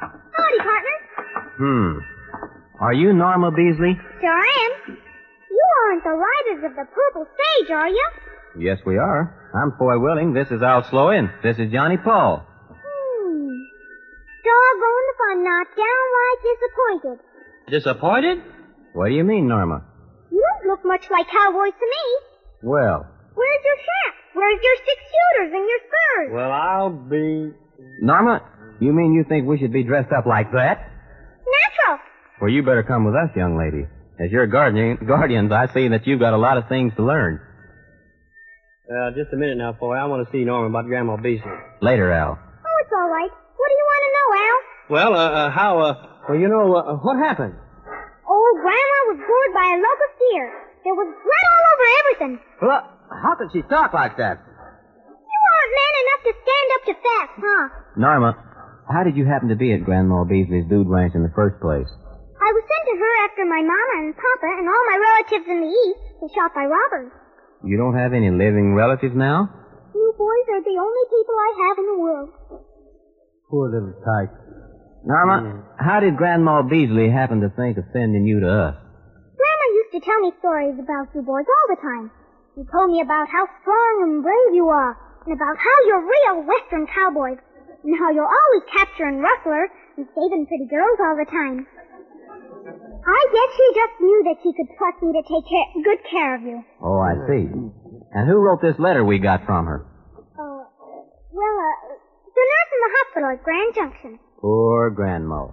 Howdy, 0.00 0.58
partner. 0.58 1.52
Hmm. 1.58 1.98
Are 2.80 2.94
you 2.94 3.12
Norma 3.12 3.50
Beasley? 3.50 3.98
Sure 4.20 4.30
I 4.30 4.70
am. 4.88 4.96
You 5.50 5.64
aren't 5.84 6.04
the 6.04 6.10
riders 6.10 6.64
of 6.70 6.76
the 6.76 6.84
Purple 6.94 7.26
Sage, 7.26 7.70
are 7.70 7.88
you? 7.88 8.10
Yes, 8.58 8.78
we 8.86 8.96
are. 8.96 9.34
I'm 9.54 9.72
Foy 9.78 9.98
Willing. 9.98 10.32
This 10.32 10.48
is 10.50 10.62
Al 10.62 10.88
Sloan. 10.90 11.30
This 11.42 11.58
is 11.58 11.70
Johnny 11.70 11.98
Paul. 11.98 12.46
Doggone 15.20 15.38
if 15.38 15.38
I'm 15.38 15.44
not 15.44 15.66
downright 15.76 16.40
disappointed. 16.50 17.24
Disappointed? 17.70 18.38
What 18.92 19.08
do 19.08 19.14
you 19.14 19.24
mean, 19.24 19.48
Norma? 19.48 19.84
You 20.30 20.42
don't 20.42 20.70
look 20.70 20.84
much 20.84 21.04
like 21.10 21.26
cowboys 21.30 21.72
to 21.78 21.86
me. 21.86 22.04
Well, 22.62 23.06
Where's 23.34 23.62
your 23.64 23.76
hat? 23.76 24.14
Where's 24.34 24.60
your 24.62 24.76
six 24.76 24.98
shooters 25.10 25.52
and 25.54 25.68
your 25.68 25.78
spurs? 25.86 26.28
Well, 26.34 26.50
I'll 26.52 26.90
be. 26.90 27.52
Norma, 28.02 28.42
you 28.80 28.92
mean 28.92 29.12
you 29.12 29.24
think 29.28 29.46
we 29.46 29.58
should 29.58 29.72
be 29.72 29.82
dressed 29.84 30.12
up 30.12 30.26
like 30.26 30.52
that? 30.52 30.78
Natural. 31.46 31.98
Well, 32.40 32.50
you 32.50 32.62
better 32.62 32.82
come 32.82 33.04
with 33.04 33.14
us, 33.14 33.30
young 33.36 33.56
lady. 33.56 33.86
As 34.18 34.30
your 34.30 34.46
guardian, 34.46 34.98
guardians, 35.06 35.52
I 35.52 35.72
see 35.72 35.88
that 35.88 36.06
you've 36.06 36.20
got 36.20 36.34
a 36.34 36.38
lot 36.38 36.58
of 36.58 36.68
things 36.68 36.92
to 36.96 37.04
learn. 37.04 37.40
Uh, 38.90 39.10
just 39.16 39.32
a 39.32 39.36
minute 39.36 39.56
now, 39.56 39.72
Foy. 39.78 39.94
I 39.94 40.04
want 40.06 40.26
to 40.26 40.32
see 40.32 40.44
Norma 40.44 40.66
about 40.68 40.86
Grandma 40.88 41.16
Beasley. 41.16 41.52
Later, 41.80 42.12
Al. 42.12 42.32
Oh, 42.36 42.76
it's 42.82 42.92
all 42.92 43.08
right. 43.08 43.30
What 43.30 43.68
do 43.70 43.74
you 43.78 43.86
want 43.86 44.02
to 44.04 44.12
know, 44.18 44.28
Al? 44.44 44.58
Well, 44.90 45.14
uh, 45.14 45.30
uh 45.30 45.50
how, 45.54 45.78
uh, 45.78 45.94
well, 46.28 46.38
you 46.38 46.50
know, 46.50 46.74
uh, 46.74 46.98
what 46.98 47.16
happened? 47.22 47.54
Oh, 48.26 48.50
Grandma 48.58 48.98
was 49.14 49.18
gored 49.22 49.52
by 49.54 49.66
a 49.70 49.78
locust 49.78 50.14
deer. 50.18 50.46
There 50.82 50.98
was 50.98 51.08
blood 51.14 51.44
all 51.54 51.64
over 51.70 51.86
everything. 52.02 52.34
Well, 52.58 52.82
how 53.06 53.38
could 53.38 53.54
she 53.54 53.62
talk 53.70 53.94
like 53.94 54.18
that? 54.18 54.42
You 54.42 55.38
aren't 55.54 55.74
man 55.78 55.94
enough 56.02 56.22
to 56.26 56.32
stand 56.42 56.68
up 56.74 56.82
to 56.90 56.94
facts, 56.98 57.38
huh? 57.38 57.64
Norma, 58.02 58.30
how 58.90 59.06
did 59.06 59.14
you 59.14 59.26
happen 59.30 59.48
to 59.50 59.56
be 59.56 59.70
at 59.72 59.86
Grandma 59.86 60.24
Beasley's 60.26 60.66
dude 60.66 60.90
ranch 60.90 61.14
in 61.14 61.22
the 61.22 61.34
first 61.38 61.62
place? 61.62 61.86
I 61.86 62.50
was 62.50 62.64
sent 62.66 62.84
to 62.90 62.96
her 62.98 63.12
after 63.30 63.44
my 63.46 63.62
mama 63.62 63.94
and 64.02 64.16
papa 64.16 64.50
and 64.58 64.66
all 64.66 64.84
my 64.90 64.98
relatives 64.98 65.46
in 65.46 65.58
the 65.62 65.70
east 65.70 66.02
were 66.18 66.34
shot 66.34 66.50
by 66.50 66.66
robbers. 66.66 67.14
You 67.62 67.78
don't 67.78 67.94
have 67.94 68.10
any 68.10 68.30
living 68.34 68.74
relatives 68.74 69.14
now? 69.14 69.46
You 69.94 70.14
boys 70.18 70.46
are 70.50 70.64
the 70.66 70.78
only 70.82 71.04
people 71.14 71.36
I 71.38 71.50
have 71.62 71.76
in 71.78 71.86
the 71.86 71.98
world. 72.00 72.30
Poor 73.50 73.70
little 73.70 73.94
tyke. 74.02 74.49
Norma, 75.04 75.64
how 75.78 76.00
did 76.00 76.16
Grandma 76.16 76.62
Beasley 76.62 77.08
happen 77.08 77.40
to 77.40 77.48
think 77.56 77.78
of 77.78 77.84
sending 77.92 78.26
you 78.26 78.40
to 78.40 78.50
us? 78.50 78.74
Grandma 78.76 79.66
used 79.80 79.92
to 79.96 80.00
tell 80.04 80.20
me 80.20 80.32
stories 80.38 80.76
about 80.76 81.08
you 81.14 81.22
boys 81.22 81.48
all 81.48 81.66
the 81.72 81.80
time. 81.80 82.10
She 82.54 82.62
told 82.68 82.92
me 82.92 83.00
about 83.00 83.28
how 83.32 83.48
strong 83.62 83.92
and 84.04 84.22
brave 84.22 84.52
you 84.52 84.68
are, 84.68 84.92
and 85.24 85.32
about 85.32 85.56
how 85.56 85.76
you're 85.88 86.04
real 86.04 86.44
Western 86.44 86.86
cowboys, 86.92 87.40
and 87.84 87.96
how 87.96 88.10
you're 88.12 88.28
always 88.28 88.64
capturing 88.68 89.24
rustlers 89.24 89.70
and 89.96 90.04
saving 90.12 90.44
pretty 90.46 90.68
girls 90.68 90.98
all 91.00 91.16
the 91.16 91.28
time. 91.30 91.64
I 93.00 93.20
guess 93.32 93.50
she 93.56 93.66
just 93.72 93.94
knew 94.04 94.20
that 94.28 94.36
she 94.44 94.52
could 94.52 94.68
trust 94.76 95.00
me 95.00 95.16
to 95.16 95.22
take 95.24 95.46
care, 95.48 95.68
good 95.80 96.00
care 96.04 96.34
of 96.36 96.42
you. 96.42 96.60
Oh, 96.84 97.00
I 97.00 97.16
see. 97.24 97.48
And 98.12 98.28
who 98.28 98.36
wrote 98.36 98.60
this 98.60 98.76
letter 98.78 99.02
we 99.02 99.18
got 99.18 99.46
from 99.46 99.64
her? 99.64 99.86
Uh, 100.36 100.60
well, 101.32 101.56
uh, 101.56 101.96
the 102.28 102.44
nurse 102.44 102.70
in 102.76 102.80
the 102.84 102.92
hospital 103.00 103.28
at 103.32 103.42
Grand 103.42 103.74
Junction. 103.74 104.18
Poor 104.40 104.90
Grandma. 104.90 105.48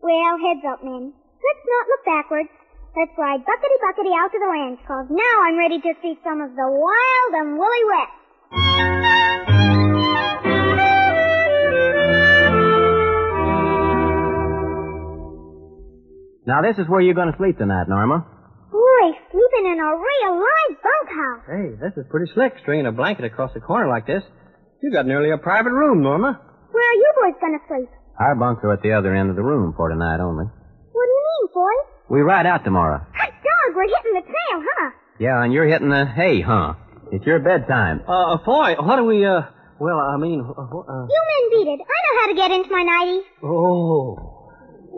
Well, 0.00 0.34
heads 0.38 0.62
up, 0.70 0.84
men. 0.84 1.12
Let's 1.12 1.64
not 1.66 1.86
look 1.90 2.04
backwards. 2.06 2.48
Let's 2.96 3.12
ride 3.18 3.40
buckety 3.44 3.78
buckety 3.82 4.12
out 4.16 4.30
to 4.32 4.38
the 4.38 4.48
ranch, 4.48 4.80
cause 4.86 5.06
now 5.10 5.36
I'm 5.42 5.58
ready 5.58 5.80
to 5.80 5.92
see 6.00 6.16
some 6.24 6.40
of 6.40 6.54
the 6.54 6.68
wild 6.70 7.32
and 7.34 7.58
woolly 7.58 7.84
west. 7.90 9.26
Now, 16.46 16.62
this 16.62 16.78
is 16.78 16.88
where 16.88 17.00
you're 17.00 17.18
going 17.18 17.32
to 17.32 17.36
sleep 17.38 17.58
tonight, 17.58 17.88
Norma. 17.88 18.24
Boy, 18.70 19.06
sleeping 19.32 19.66
in 19.66 19.78
a 19.82 19.90
real 19.98 20.32
live 20.38 20.78
bunkhouse. 20.78 21.42
Hey, 21.50 21.74
this 21.82 21.92
is 21.98 22.06
pretty 22.08 22.30
slick, 22.34 22.54
stringing 22.62 22.86
a 22.86 22.92
blanket 22.92 23.24
across 23.24 23.52
the 23.52 23.60
corner 23.60 23.88
like 23.88 24.06
this. 24.06 24.22
you've 24.80 24.92
got 24.92 25.06
nearly 25.06 25.32
a 25.32 25.38
private 25.38 25.72
room, 25.72 26.02
Norma. 26.02 26.40
Where 26.72 26.90
are 26.90 26.94
you 26.94 27.12
boys 27.20 27.34
gonna 27.40 27.58
sleep? 27.68 27.90
Our 28.18 28.34
bunks 28.34 28.64
are 28.64 28.72
at 28.72 28.82
the 28.82 28.92
other 28.92 29.14
end 29.14 29.30
of 29.30 29.36
the 29.36 29.42
room 29.42 29.74
for 29.76 29.88
tonight 29.88 30.20
only. 30.20 30.44
What 30.46 31.04
do 31.06 31.12
you 31.12 31.22
mean, 31.40 31.48
boys? 31.54 31.86
We 32.08 32.20
ride 32.22 32.46
out 32.46 32.64
tomorrow. 32.64 33.04
Hot 33.14 33.30
dog, 33.30 33.76
we're 33.76 33.82
hitting 33.88 34.14
the 34.14 34.22
trail, 34.22 34.64
huh? 34.64 34.90
Yeah, 35.18 35.42
and 35.42 35.52
you're 35.52 35.66
hitting 35.66 35.88
the 35.88 36.06
hay, 36.06 36.40
huh? 36.40 36.74
It's 37.12 37.24
your 37.26 37.38
bedtime. 37.40 38.02
Uh, 38.06 38.36
boy, 38.38 38.74
what 38.80 38.96
do 38.96 39.04
we, 39.04 39.24
uh, 39.24 39.42
well, 39.78 39.98
I 39.98 40.16
mean, 40.16 40.40
uh, 40.40 40.60
uh, 40.60 41.06
You 41.06 41.22
men 41.30 41.50
beat 41.50 41.68
it. 41.72 41.80
I 41.80 41.98
know 42.04 42.20
how 42.20 42.26
to 42.28 42.34
get 42.34 42.50
into 42.50 42.70
my 42.70 42.82
nightie. 42.82 43.22
oh. 43.42 44.42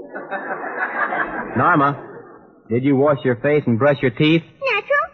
Norma, 1.56 2.04
did 2.70 2.84
you 2.84 2.96
wash 2.96 3.18
your 3.24 3.36
face 3.36 3.62
and 3.66 3.78
brush 3.78 3.98
your 4.00 4.10
teeth? 4.10 4.42
Natural. 4.42 5.06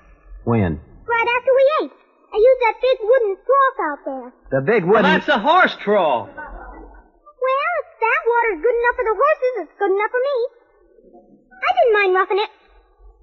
When? 0.45 0.81
Right 1.07 1.29
after 1.37 1.51
we 1.55 1.73
ate. 1.85 1.93
I 2.35 2.37
used 2.37 2.61
that 2.67 2.77
big 2.83 2.99
wooden 3.01 3.37
trough 3.47 3.79
out 3.79 4.01
there. 4.05 4.33
The 4.51 4.67
big 4.67 4.83
wooden... 4.83 5.03
Well, 5.05 5.13
that's 5.15 5.29
a 5.29 5.39
horse 5.39 5.77
trough. 5.85 6.27
Well, 6.27 7.71
if 7.79 7.87
that 8.03 8.21
water's 8.27 8.59
good 8.59 8.75
enough 8.75 8.97
for 8.99 9.05
the 9.07 9.15
horses, 9.15 9.55
it's 9.63 9.75
good 9.79 9.93
enough 9.95 10.11
for 10.11 10.19
me. 10.19 10.37
I 11.55 11.71
didn't 11.79 11.95
mind 11.95 12.15
roughing 12.15 12.39
it. 12.43 12.51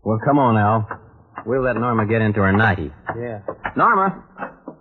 Well, 0.03 0.19
come 0.23 0.39
on, 0.39 0.55
Al. 0.55 0.87
We'll 1.45 1.61
let 1.61 1.75
Norma 1.75 2.05
get 2.07 2.21
into 2.21 2.39
her 2.39 2.53
nightie. 2.53 2.93
Yeah. 3.19 3.41
Norma, 3.75 4.23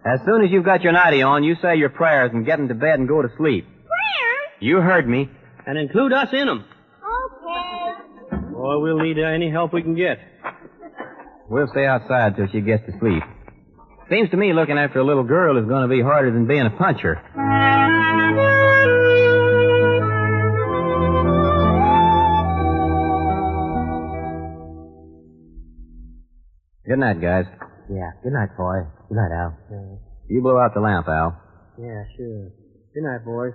as 0.07 0.21
soon 0.25 0.45
as 0.45 0.51
you've 0.53 0.65
got 0.65 0.83
your 0.83 0.93
nightie 0.93 1.23
on, 1.23 1.43
you 1.43 1.57
say 1.61 1.75
your 1.77 1.91
prayers 1.91 2.31
and 2.33 2.47
get 2.47 2.61
into 2.61 2.75
bed 2.75 3.01
and 3.01 3.09
go 3.09 3.23
to 3.23 3.29
sleep. 3.37 3.65
Prayers? 3.67 4.61
You 4.61 4.77
heard 4.81 5.09
me. 5.09 5.29
And 5.67 5.77
include 5.77 6.13
us 6.13 6.29
in 6.33 6.47
them. 6.47 6.65
Okay. 7.03 8.47
Boy, 8.53 8.79
we'll 8.79 8.99
need 8.99 9.19
uh, 9.19 9.23
any 9.23 9.51
help 9.51 9.73
we 9.73 9.83
can 9.83 9.97
get. 9.97 10.19
We'll 11.49 11.69
stay 11.69 11.87
outside 11.87 12.37
till 12.37 12.47
she 12.47 12.61
gets 12.61 12.87
to 12.87 12.97
sleep. 13.01 13.25
Seems 14.11 14.29
to 14.31 14.37
me 14.37 14.52
looking 14.52 14.76
after 14.76 14.99
a 14.99 15.05
little 15.05 15.23
girl 15.23 15.57
is 15.57 15.69
going 15.69 15.83
to 15.83 15.88
be 15.88 16.02
harder 16.02 16.33
than 16.33 16.47
being 16.47 16.67
a 16.67 16.71
puncher. 16.71 17.23
Good 26.87 26.99
night, 26.99 27.21
guys. 27.21 27.45
Yeah. 27.88 28.11
Good 28.23 28.33
night, 28.33 28.49
Foy. 28.57 28.83
Good 29.09 29.14
night, 29.14 29.31
Al. 29.33 29.57
You 30.29 30.43
blow 30.43 30.59
out 30.59 30.75
the 30.75 30.81
lamp, 30.81 31.07
Al. 31.07 31.40
Yeah, 31.79 32.02
sure. 32.17 32.50
Good 32.93 33.05
night, 33.05 33.25
boys. 33.25 33.52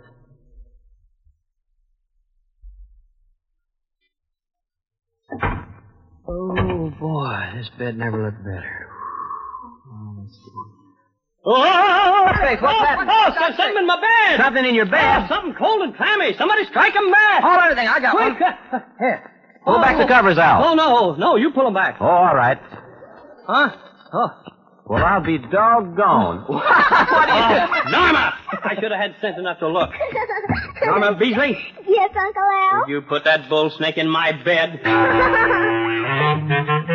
Oh, 6.27 6.91
boy, 6.97 7.51
this 7.57 7.69
bed 7.77 7.97
never 7.97 8.24
looked 8.24 8.43
better. 8.43 8.94
Oh, 11.47 12.23
let's 12.25 12.39
see. 12.39 12.43
Oh, 12.43 12.45
Hey. 12.45 12.57
Oh, 12.61 13.05
oh 13.07 13.29
so- 13.33 13.55
something 13.55 13.77
in 13.77 13.85
my 13.87 13.99
bed. 14.01 14.37
Something 14.43 14.65
in 14.65 14.75
your 14.75 14.87
Oh, 14.87 14.91
bed? 14.91 15.27
something 15.29 15.53
cold 15.53 15.81
and 15.83 15.95
clammy. 15.95 16.33
Somebody 16.37 16.65
strike 16.65 16.95
'em 16.95 17.11
back. 17.11 17.43
Hold 17.43 17.59
everything. 17.63 17.87
I 17.87 17.99
got 17.99 18.15
Quick. 18.15 18.39
one. 18.39 18.53
Here. 18.99 19.31
Pull 19.65 19.75
oh. 19.77 19.81
back 19.81 19.97
the 19.97 20.05
covers, 20.07 20.37
Al. 20.37 20.63
Oh, 20.63 20.73
no, 20.75 21.15
no, 21.15 21.35
you 21.37 21.51
pull 21.51 21.63
them 21.65 21.73
back. 21.73 21.97
Oh, 21.99 22.05
all 22.05 22.35
right. 22.35 22.59
Huh? 23.47 23.69
Oh. 24.13 24.31
Well, 24.87 25.03
I'll 25.03 25.21
be 25.23 25.39
doggone. 25.39 26.41
what 26.47 26.63
Oh, 26.63 27.89
Norma! 27.89 28.33
I 28.63 28.75
should 28.79 28.91
have 28.91 29.01
had 29.01 29.15
sense 29.19 29.37
enough 29.39 29.57
to 29.59 29.67
look. 29.67 29.89
Norma 30.85 31.15
Beasley, 31.15 31.57
yes, 31.87 32.11
Uncle 32.15 32.43
Al. 32.43 32.79
would 32.81 32.89
you 32.89 33.01
put 33.01 33.23
that 33.23 33.49
bull 33.49 33.71
snake 33.71 33.97
in 33.97 34.07
my 34.07 34.31
bed? 34.43 34.79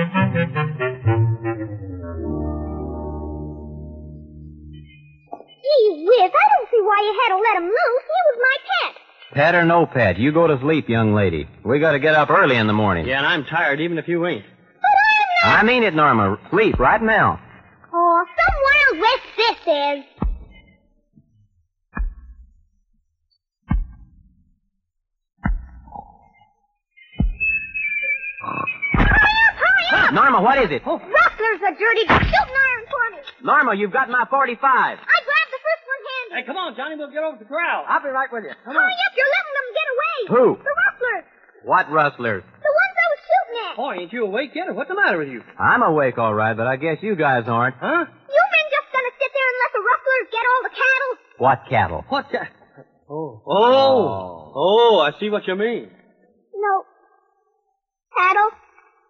Gee 6.21 6.27
whiz, 6.27 6.33
I 6.35 6.49
don't 6.57 6.69
see 6.71 6.83
why 6.83 7.01
you 7.03 7.13
had 7.23 7.35
to 7.35 7.41
let 7.41 7.57
him 7.63 7.69
loose. 7.69 8.05
He 8.05 8.21
was 8.29 8.39
my 8.43 8.57
pet. 8.69 8.97
Pet 9.33 9.55
or 9.55 9.65
no 9.65 9.87
pet, 9.87 10.19
you 10.19 10.33
go 10.33 10.47
to 10.47 10.59
sleep, 10.61 10.89
young 10.89 11.15
lady. 11.15 11.49
We 11.65 11.79
got 11.79 11.93
to 11.93 11.99
get 11.99 12.15
up 12.15 12.31
early 12.31 12.57
in 12.57 12.67
the 12.67 12.73
morning. 12.73 13.07
Yeah, 13.07 13.19
and 13.19 13.27
I'm 13.27 13.45
tired, 13.45 13.81
even 13.81 13.97
if 13.97 14.07
you 14.09 14.27
ain't. 14.27 14.45
But 14.45 15.51
I'm. 15.51 15.65
I 15.65 15.67
mean 15.67 15.83
it, 15.83 15.95
Norma. 15.95 16.39
Sleep 16.51 16.79
right 16.79 17.01
now. 17.03 17.41
Oh, 17.93 18.25
some 18.37 18.57
Wild 18.67 19.03
West 19.03 19.23
this 19.37 19.57
is. 19.67 20.05
Norma, 30.13 30.43
what 30.43 30.59
is 30.59 30.71
it? 30.71 30.83
Oh. 30.87 30.99
Rustler's 30.99 31.63
a 31.63 31.73
dirty 31.79 32.05
shooting 32.07 32.57
iron 32.67 32.85
for 32.91 33.05
me. 33.15 33.23
Norma, 33.45 33.75
you've 33.75 33.93
got 33.93 34.11
my 34.11 34.27
45. 34.29 34.59
I 34.67 34.97
grabbed 34.99 35.53
the 35.55 35.63
first 35.63 35.85
one 35.87 36.03
hand. 36.11 36.20
Hey, 36.31 36.47
come 36.47 36.57
on, 36.57 36.77
Johnny, 36.79 36.95
we'll 36.95 37.11
get 37.11 37.23
over 37.27 37.39
the 37.39 37.45
corral. 37.45 37.85
I'll 37.89 38.03
be 38.03 38.09
right 38.09 38.31
with 38.31 38.45
you. 38.45 38.55
Come 38.65 38.75
Hurry 38.75 38.95
up, 38.95 39.13
you're 39.19 39.33
letting 39.35 39.55
them 39.59 39.69
get 39.75 39.89
away. 39.95 40.17
Who? 40.31 40.45
The 40.63 40.75
rustlers. 40.87 41.25
What 41.67 41.85
rustlers? 41.91 42.43
The 42.47 42.71
ones 42.71 42.95
I 42.95 43.07
was 43.11 43.21
shooting 43.27 43.57
at. 43.67 43.73
Boy, 43.77 43.93
ain't 44.03 44.13
you 44.13 44.23
awake 44.25 44.53
yet, 44.55 44.73
what's 44.75 44.89
the 44.89 44.95
matter 44.95 45.19
with 45.19 45.29
you? 45.29 45.43
I'm 45.59 45.83
awake, 45.83 46.19
all 46.19 46.33
right, 46.35 46.57
but 46.57 46.67
I 46.67 46.77
guess 46.77 46.99
you 47.03 47.17
guys 47.17 47.45
aren't. 47.49 47.75
Huh? 47.83 48.07
You 48.07 48.43
men 48.55 48.67
just 48.71 48.89
gonna 48.95 49.13
sit 49.19 49.31
there 49.35 49.49
and 49.51 49.59
let 49.59 49.71
the 49.75 49.83
rustlers 49.91 50.27
get 50.31 50.45
all 50.47 50.63
the 50.63 50.75
cattle? 50.79 51.13
What 51.39 51.59
cattle? 51.69 52.05
What? 52.09 52.27
ca- 52.31 52.55
Oh. 53.11 53.43
Oh. 53.45 53.51
Oh, 53.51 54.53
oh 54.55 55.01
I 55.01 55.19
see 55.19 55.31
what 55.31 55.43
you 55.49 55.57
mean. 55.57 55.91
No. 56.55 56.85
Cattle? 58.17 58.51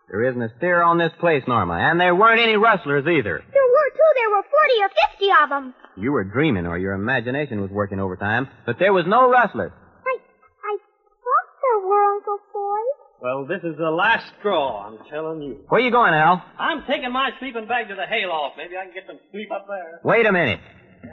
There 0.09 0.25
isn't 0.25 0.41
a 0.43 0.49
steer 0.57 0.83
on 0.83 0.97
this 0.97 1.13
place, 1.21 1.45
Norma, 1.47 1.75
and 1.75 2.01
there 2.01 2.15
weren't 2.15 2.41
any 2.41 2.57
rustlers 2.57 3.05
either. 3.07 3.45
There 3.53 3.70
were 3.91 3.97
two. 3.97 4.11
There 4.15 4.31
were 4.31 4.43
40 4.43 4.83
or 4.83 4.91
50 5.11 5.43
of 5.43 5.49
them. 5.51 5.75
You 5.97 6.13
were 6.13 6.25
dreaming, 6.25 6.67
or 6.67 6.79
your 6.79 6.93
imagination 6.93 7.61
was 7.61 7.71
working 7.71 8.01
overtime, 8.01 8.49
but 8.67 8.79
there 8.79 8.93
was 8.93 9.05
no 9.07 9.31
rustlers. 9.31 9.73
I, 9.75 10.17
I 10.65 10.77
thought 10.79 11.49
there 11.63 11.89
were, 11.89 12.05
Uncle 12.15 12.39
Foy. 12.53 12.83
Well, 13.21 13.47
this 13.47 13.63
is 13.63 13.77
the 13.77 13.91
last 13.91 14.25
straw, 14.39 14.87
I'm 14.87 14.99
telling 15.11 15.43
you. 15.43 15.59
Where 15.69 15.81
you 15.81 15.91
going, 15.91 16.15
Al? 16.15 16.43
I'm 16.59 16.85
taking 16.89 17.13
my 17.13 17.31
sleeping 17.39 17.67
bag 17.67 17.89
to 17.89 17.95
the 17.95 18.07
hayloft. 18.07 18.57
Maybe 18.57 18.77
I 18.77 18.85
can 18.85 18.95
get 18.95 19.05
some 19.07 19.19
sleep 19.31 19.51
up 19.53 19.67
there. 19.69 20.01
Wait 20.05 20.25
a 20.27 20.33
minute. 20.33 20.61
Yeah? 21.05 21.11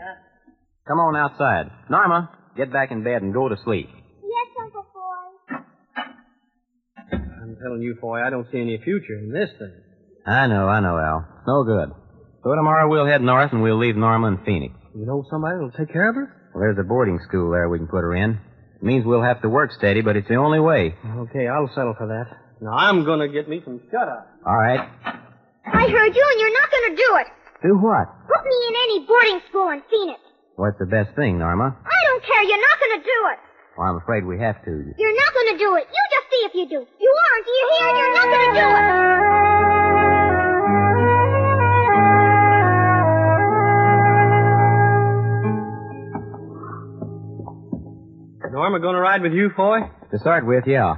Come 0.88 1.00
on 1.00 1.18
outside. 1.18 1.70
Norma, 1.90 2.30
get 2.56 2.72
back 2.72 2.92
in 2.92 3.04
bed 3.04 3.22
and 3.24 3.34
go 3.34 3.50
to 3.50 3.58
sleep. 3.66 3.90
Yes, 3.92 4.48
Uncle 4.62 4.86
Foy. 4.94 5.58
I'm 7.12 7.58
telling 7.62 7.82
you, 7.82 7.98
Foy, 8.00 8.22
I 8.22 8.30
don't 8.30 8.48
see 8.52 8.60
any 8.62 8.78
future 8.78 9.18
in 9.20 9.32
this 9.34 9.50
thing. 9.60 9.82
I 10.26 10.48
know, 10.48 10.68
I 10.68 10.80
know, 10.80 10.98
Al. 10.98 11.28
No 11.46 11.64
good. 11.64 11.92
So 12.44 12.56
tomorrow 12.56 12.88
we'll 12.90 13.06
head 13.08 13.22
north 13.22 13.52
and 13.52 13.62
we'll 13.62 13.78
leave 13.80 13.96
Norma 13.96 14.28
in 14.28 14.38
Phoenix. 14.46 14.74
You 14.96 15.06
know 15.06 15.26
somebody 15.30 15.56
that'll 15.56 15.72
take 15.72 15.92
care 15.92 16.10
of 16.10 16.16
her? 16.16 16.34
Well, 16.54 16.62
there's 16.62 16.78
a 16.80 16.84
boarding 16.88 17.20
school 17.28 17.52
there 17.52 17.68
we 17.70 17.78
can 17.78 17.88
put 17.88 18.02
her 18.02 18.16
in. 18.16 18.40
It 18.78 18.84
means 18.84 19.06
we'll 19.06 19.24
have 19.24 19.42
to 19.42 19.50
work 19.50 19.72
steady, 19.74 20.02
but 20.02 20.16
it's 20.16 20.28
the 20.28 20.36
only 20.36 20.60
way. 20.60 20.96
Okay, 21.28 21.48
I'll 21.48 21.68
settle 21.76 21.96
for 21.98 22.08
that. 22.08 22.28
Now, 22.62 22.74
I'm 22.74 23.06
gonna 23.06 23.28
get 23.28 23.50
me 23.50 23.62
some 23.66 23.82
shut 23.92 24.08
up. 24.08 24.28
All 24.46 24.56
right. 24.58 24.80
I 25.66 25.84
heard 25.90 26.16
you, 26.16 26.26
and 26.32 26.40
you're 26.42 26.54
not 26.62 26.70
gonna 26.72 26.96
do 26.96 27.10
it. 27.22 27.28
Do 27.62 27.78
what? 27.78 28.08
Put 28.28 28.44
me 28.46 28.58
in 28.70 28.74
any 28.86 29.06
boarding 29.06 29.42
school 29.50 29.70
in 29.70 29.82
Phoenix. 29.90 30.20
What's 30.56 30.78
the 30.80 30.86
best 30.86 31.16
thing, 31.16 31.38
Norma? 31.38 31.76
I 31.86 32.00
don't 32.10 32.24
care. 32.24 32.44
You're 32.44 32.62
not 32.62 32.78
gonna 32.80 33.04
do 33.04 33.20
it. 33.34 33.40
Well, 33.78 33.88
I'm 33.90 33.98
afraid 33.98 34.26
we 34.26 34.40
have 34.40 34.64
to. 34.66 34.72
You're 34.98 35.18
not 35.18 35.34
gonna 35.34 35.58
do 35.58 35.76
it. 35.78 35.86
You 35.90 36.02
just 36.10 36.28
see 36.32 36.42
if 36.50 36.54
you 36.56 36.66
do. 36.70 36.82
You 37.00 37.12
aren't. 37.30 37.46
Do 37.46 37.52
you 37.52 37.66
hear? 37.78 37.90
You're 37.98 38.14
not 38.14 38.26
gonna 38.26 38.54
do 38.58 38.68
it. 39.84 39.87
Norma 48.68 48.84
gonna 48.84 49.00
ride 49.00 49.22
with 49.22 49.32
you, 49.32 49.50
Foy? 49.56 49.80
To 50.12 50.20
start 50.20 50.46
with, 50.46 50.66
yeah. 50.68 50.96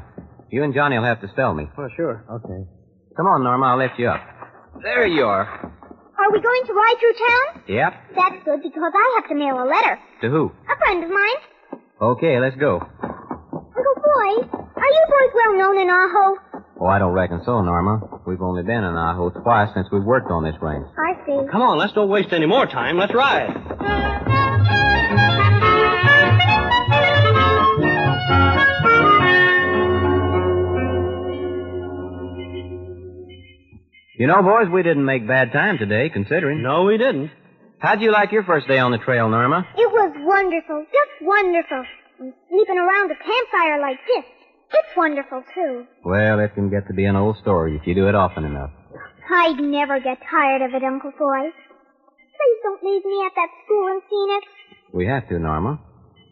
You 0.50 0.64
and 0.64 0.74
Johnny 0.74 0.98
will 0.98 1.06
have 1.06 1.22
to 1.22 1.28
spell 1.30 1.54
me. 1.54 1.70
Oh, 1.78 1.88
sure. 1.96 2.26
Okay. 2.26 2.66
Come 3.16 3.28
on, 3.28 3.44
Norma. 3.44 3.68
I'll 3.68 3.78
lift 3.78 3.94
you 4.00 4.08
up. 4.10 4.20
There 4.82 5.06
you 5.06 5.26
are. 5.26 5.46
Are 5.46 6.32
we 6.34 6.42
going 6.42 6.64
to 6.66 6.74
ride 6.74 6.96
through 7.00 7.14
town? 7.14 7.64
Yep. 7.68 7.94
That's 8.16 8.44
good 8.44 8.64
because 8.64 8.92
I 8.92 9.20
have 9.22 9.30
to 9.30 9.36
mail 9.36 9.62
a 9.62 9.70
letter. 9.70 10.00
To 10.22 10.30
who? 10.32 10.52
A 10.66 10.78
friend 10.80 11.04
of 11.04 11.12
mine. 11.12 11.80
Okay, 12.02 12.40
let's 12.40 12.56
go. 12.56 12.80
Uncle 12.82 13.96
Foy, 14.02 14.50
are 14.50 14.90
you 14.90 15.06
boys 15.06 15.32
well 15.36 15.58
known 15.60 15.78
in 15.80 15.90
Ajo? 15.90 16.42
Oh, 16.82 16.88
I 16.88 16.98
don't 16.98 17.14
reckon 17.14 17.44
so, 17.46 17.62
Norma. 17.62 18.02
We've 18.26 18.42
only 18.42 18.64
been 18.64 18.84
in 18.84 18.96
Ajo 18.98 19.30
twice 19.30 19.70
since 19.76 19.88
we've 19.92 20.04
worked 20.04 20.32
on 20.32 20.44
this 20.44 20.56
range. 20.60 20.88
I 20.98 21.24
see. 21.24 21.38
Come 21.52 21.62
on, 21.62 21.78
let's 21.78 21.94
don't 21.94 22.10
waste 22.10 22.34
any 22.34 22.48
more 22.48 22.66
time. 22.66 22.98
Let's 22.98 23.14
ride. 23.14 24.39
You 34.20 34.28
know, 34.28 34.44
boys, 34.44 34.68
we 34.68 34.84
didn't 34.84 35.06
make 35.06 35.26
bad 35.26 35.54
time 35.54 35.78
today, 35.78 36.10
considering. 36.10 36.62
No, 36.62 36.84
we 36.84 36.98
didn't. 36.98 37.32
How'd 37.80 38.02
you 38.02 38.12
like 38.12 38.34
your 38.34 38.44
first 38.44 38.68
day 38.68 38.78
on 38.78 38.92
the 38.92 38.98
trail, 38.98 39.30
Norma? 39.30 39.66
It 39.78 39.90
was 39.90 40.12
wonderful. 40.20 40.84
Just 40.92 41.22
wonderful. 41.22 41.86
And 42.20 42.34
sleeping 42.50 42.78
around 42.78 43.12
a 43.12 43.16
campfire 43.16 43.80
like 43.80 44.00
this. 44.06 44.26
It's 44.74 44.98
wonderful, 44.98 45.42
too. 45.56 45.86
Well, 46.04 46.42
it 46.42 46.54
can 46.54 46.70
get 46.70 46.86
to 46.88 46.94
be 46.94 47.06
an 47.06 47.16
old 47.16 47.38
story 47.38 47.78
if 47.78 47.88
you 47.88 47.96
do 47.96 48.10
it 48.10 48.14
often 48.16 48.44
enough. 48.44 48.72
I'd 49.32 49.58
never 49.62 50.02
get 50.02 50.20
tired 50.30 50.64
of 50.64 50.74
it, 50.74 50.84
Uncle 50.84 51.14
Foy. 51.18 51.40
Please 51.40 52.60
don't 52.64 52.84
leave 52.84 53.06
me 53.06 53.24
at 53.26 53.32
that 53.38 53.50
school 53.64 53.88
in 53.88 54.02
Phoenix. 54.10 54.48
We 54.94 55.08
have 55.08 55.30
to, 55.30 55.40
Norma. 55.40 55.80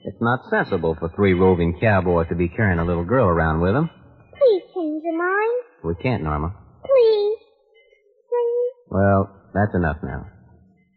It's 0.04 0.19
not 0.19 0.41
sensible 0.50 0.97
for 1.00 1.08
three 1.15 1.34
roving 1.34 1.80
cowboys 1.80 2.28
to 2.28 2.36
be 2.36 2.50
carrying 2.50 2.80
a 2.80 2.86
little 2.86 3.06
girl 3.06 3.28
around 3.28 3.62
with 3.62 3.73
them. 3.73 3.89
Please 4.38 4.63
change 4.76 5.04
your 5.06 5.17
mind. 5.17 5.63
We 5.86 5.95
can't, 6.04 6.23
Norma. 6.23 6.54
Please. 6.84 7.27
Please. 8.98 9.04
Well, 9.04 9.30
that's 9.54 9.74
enough 9.76 9.98
now. 10.04 10.26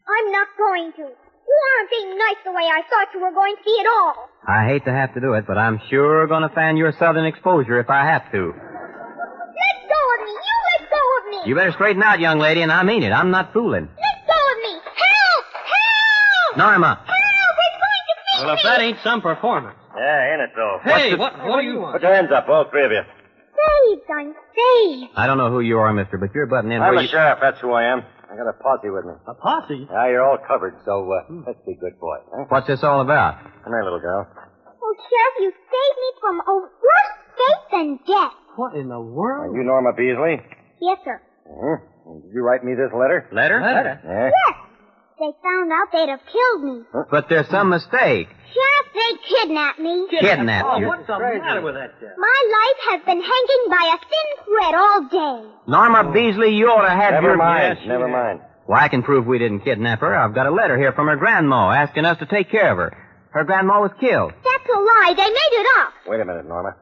I'm 0.09 0.33
not 0.33 0.49
going 0.59 0.93
to. 0.97 1.03
You 1.03 1.59
aren't 1.77 1.91
being 1.91 2.17
nice 2.19 2.37
the 2.45 2.53
way 2.53 2.63
I 2.65 2.83
thought 2.89 3.09
you 3.15 3.21
were 3.21 3.33
going 3.33 3.57
to 3.57 3.63
be 3.65 3.77
at 3.81 3.87
all. 3.87 4.29
I 4.47 4.67
hate 4.67 4.85
to 4.85 4.93
have 4.93 5.15
to 5.15 5.21
do 5.21 5.35
it, 5.35 5.47
but 5.47 5.59
I'm 5.59 5.81
sure 5.91 6.27
going 6.27 6.43
to 6.49 6.55
fan 6.55 6.77
your 6.77 6.93
southern 6.99 7.27
exposure 7.27 7.79
if 7.81 7.91
I 7.91 8.05
have 8.07 8.31
to. 8.33 8.39
Let 8.39 9.77
go 9.89 10.01
of 10.15 10.21
me. 10.25 10.33
You 10.33 10.57
let 10.81 10.91
go 10.91 11.03
of 11.19 11.25
me. 11.31 11.49
You 11.49 11.55
better 11.55 11.73
straighten 11.73 12.03
out, 12.03 12.21
young 12.21 12.39
lady, 12.39 12.63
and 12.63 12.71
I 12.73 12.83
mean 12.85 13.03
it. 13.03 13.11
I'm 13.11 13.31
not 13.31 13.53
fooling. 13.53 13.89
Let 13.89 14.27
go 14.27 14.39
of 14.53 14.59
me. 14.63 14.81
Help! 14.85 15.45
Help! 15.75 16.57
Norma. 16.57 17.03
Help! 17.05 17.57
It's 17.59 17.77
going 17.77 18.05
to 18.07 18.15
feed 18.25 18.47
Well, 18.47 18.55
if 18.57 18.63
that 18.63 18.81
ain't 18.81 18.99
some 19.03 19.21
performance. 19.21 19.77
Yeah, 19.97 20.33
ain't 20.33 20.43
it, 20.43 20.51
though? 20.55 20.79
Hey, 20.85 21.15
What's 21.17 21.37
what, 21.37 21.49
what 21.49 21.61
do 21.61 21.67
you 21.67 21.79
want? 21.81 21.95
Put 21.95 22.03
your 22.03 22.15
hands 22.15 22.31
up, 22.33 22.49
all 22.49 22.65
three 22.71 22.85
of 22.85 22.93
you. 22.93 23.03
Saved. 23.81 24.03
I'm 24.11 24.35
saved. 24.35 25.13
I 25.17 25.27
don't 25.27 25.39
know 25.39 25.51
who 25.51 25.61
you 25.61 25.79
are, 25.79 25.93
mister, 25.93 26.19
but 26.19 26.31
you're 26.35 26.47
butting 26.47 26.73
in 26.73 26.81
I'm 26.83 26.91
where 26.95 27.01
a 27.01 27.03
you... 27.03 27.09
sheriff, 27.09 27.39
that's 27.41 27.61
who 27.61 27.73
I 27.73 27.85
am. 27.85 28.03
I 28.31 28.37
got 28.37 28.49
a 28.49 28.53
posse 28.53 28.91
with 28.91 29.05
me. 29.05 29.13
A 29.27 29.35
posse? 29.35 29.87
Yeah, 29.91 30.09
you're 30.09 30.23
all 30.25 30.39
covered, 30.39 30.77
so 30.85 31.11
uh, 31.11 31.25
let's 31.47 31.59
be 31.67 31.75
good 31.75 31.99
boys. 31.99 32.23
Huh? 32.31 32.45
What's 32.49 32.67
this 32.69 32.83
all 32.85 33.01
about? 33.01 33.43
Come 33.65 33.73
here, 33.73 33.83
little 33.83 34.01
girl. 34.01 34.27
Oh, 34.83 34.95
Sheriff, 34.97 35.35
you 35.41 35.51
saved 35.51 35.99
me 35.99 36.11
from 36.21 36.41
a 36.47 36.55
worse 36.63 37.15
fate 37.37 37.65
than 37.73 37.99
death. 38.07 38.33
What 38.57 38.75
in 38.77 38.89
the 38.89 39.01
world? 39.01 39.47
Are 39.47 39.51
world? 39.51 39.57
you 39.57 39.65
Norma 39.65 39.93
Beasley? 39.97 40.39
Yes, 40.81 40.99
sir. 41.05 41.21
Uh-huh. 41.47 42.21
Did 42.23 42.33
you 42.35 42.43
write 42.43 42.65
me 42.65 42.75
this 42.75 42.91
letter? 42.93 43.29
Letter? 43.33 43.61
Yeah. 43.61 44.31
Yes. 44.31 44.57
They 45.19 45.31
found 45.43 45.71
out 45.71 45.93
they'd 45.93 46.09
have 46.09 46.25
killed 46.33 46.63
me. 46.65 46.83
But 47.11 47.29
there's 47.29 47.49
some 47.51 47.69
mistake. 47.69 48.29
Sheriff, 48.31 48.70
they 49.01 49.13
kidnapped 49.29 49.79
me. 49.79 50.07
Kidnapped 50.11 50.69
Oh, 50.69 50.79
you. 50.79 50.87
what's 50.89 51.07
the 51.07 51.19
matter 51.19 51.63
with 51.63 51.75
that 51.75 51.99
kid? 52.01 52.11
My 52.19 52.39
life 52.59 52.79
has 52.91 53.01
been 53.09 53.23
hanging 53.23 53.63
by 53.69 53.85
a 53.95 53.99
thin 54.11 54.29
thread 54.45 54.75
all 54.75 55.01
day. 55.09 55.49
Norma 55.67 56.13
Beasley, 56.13 56.55
you 56.55 56.69
ought 56.69 56.83
to 56.85 56.91
have 56.91 57.13
Never 57.15 57.29
your... 57.29 57.37
mind, 57.37 57.79
Yes, 57.79 57.89
never 57.89 58.07
yes. 58.09 58.13
mind. 58.13 58.41
Well, 58.69 58.79
I 58.81 58.89
can 58.89 59.03
prove 59.03 59.27
we 59.27 59.39
didn't 59.39 59.61
kidnap 59.61 60.01
her. 60.01 60.15
I've 60.15 60.35
got 60.35 60.47
a 60.47 60.51
letter 60.51 60.77
here 60.79 60.93
from 60.93 61.07
her 61.09 61.17
grandma 61.17 61.71
asking 61.73 62.05
us 62.05 62.19
to 62.19 62.27
take 62.27 62.51
care 62.51 62.71
of 62.71 62.79
her. 62.79 62.93
Her 63.33 63.45
grandma 63.45 63.81
was 63.81 63.91
killed. 64.01 64.33
That's 64.33 64.69
a 64.69 64.79
lie. 64.79 65.15
They 65.17 65.27
made 65.29 65.55
it 65.63 65.67
up. 65.81 65.93
Wait 66.07 66.21
a 66.21 66.25
minute, 66.25 66.47
Norma. 66.47 66.77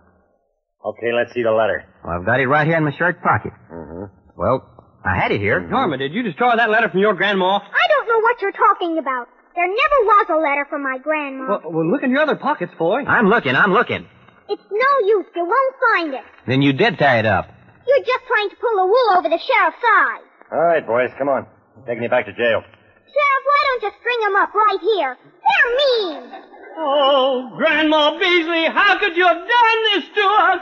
Okay, 0.85 1.13
let's 1.15 1.33
see 1.35 1.43
the 1.43 1.51
letter. 1.53 1.85
Well, 2.05 2.19
I've 2.19 2.27
got 2.27 2.41
it 2.41 2.47
right 2.47 2.67
here 2.67 2.77
in 2.77 2.85
my 2.85 2.93
shirt 2.97 3.23
pocket. 3.23 3.53
Mm-hmm. 3.73 4.05
Well, 4.37 4.65
I 5.05 5.17
had 5.17 5.33
it 5.33 5.41
here. 5.41 5.61
Norma, 5.61 5.97
did 5.99 6.13
you 6.13 6.23
destroy 6.23 6.57
that 6.57 6.71
letter 6.71 6.89
from 6.89 7.01
your 7.01 7.15
grandma? 7.15 7.59
I 7.59 7.87
don't 7.89 8.09
know 8.09 8.21
what 8.21 8.41
you're 8.43 8.53
talking 8.53 8.99
about. 8.99 9.29
There 9.59 9.67
never 9.67 9.99
was 10.07 10.27
a 10.31 10.39
letter 10.39 10.67
from 10.71 10.85
my 10.85 10.99
grandma. 11.03 11.59
Well, 11.59 11.63
well, 11.73 11.91
look 11.91 12.05
in 12.05 12.13
your 12.13 12.21
other 12.23 12.37
pockets, 12.37 12.73
boy. 12.79 13.03
I'm 13.03 13.27
looking, 13.27 13.57
I'm 13.57 13.73
looking. 13.73 14.07
It's 14.49 14.63
no 14.71 14.91
use. 15.05 15.27
You 15.35 15.45
won't 15.45 15.75
find 15.91 16.15
it. 16.15 16.23
Then 16.47 16.63
you 16.63 16.73
did 16.73 16.97
tie 16.97 17.19
it 17.19 17.27
up. 17.27 17.51
You're 17.85 18.05
just 18.07 18.23
trying 18.29 18.51
to 18.51 18.57
pull 18.63 18.77
the 18.77 18.87
wool 18.87 19.19
over 19.19 19.29
the 19.29 19.41
sheriff's 19.43 19.83
eyes. 19.83 20.23
All 20.53 20.61
right, 20.63 20.87
boys, 20.87 21.11
come 21.19 21.29
on. 21.29 21.45
I'm 21.77 21.83
taking 21.87 22.05
you 22.05 22.09
back 22.09 22.27
to 22.27 22.33
jail. 22.33 22.63
Sheriff, 22.63 23.43
why 23.51 23.61
don't 23.67 23.83
you 23.83 23.91
string 23.99 24.21
them 24.31 24.37
up 24.37 24.55
right 24.55 24.79
here? 24.81 25.17
They're 25.19 25.75
mean. 25.75 26.31
Oh, 26.79 27.51
Grandma 27.57 28.17
Beasley, 28.17 28.67
how 28.67 28.97
could 29.01 29.17
you 29.17 29.27
have 29.27 29.39
done 29.39 29.83
this 29.91 30.05
to 30.15 30.23
us? 30.39 30.61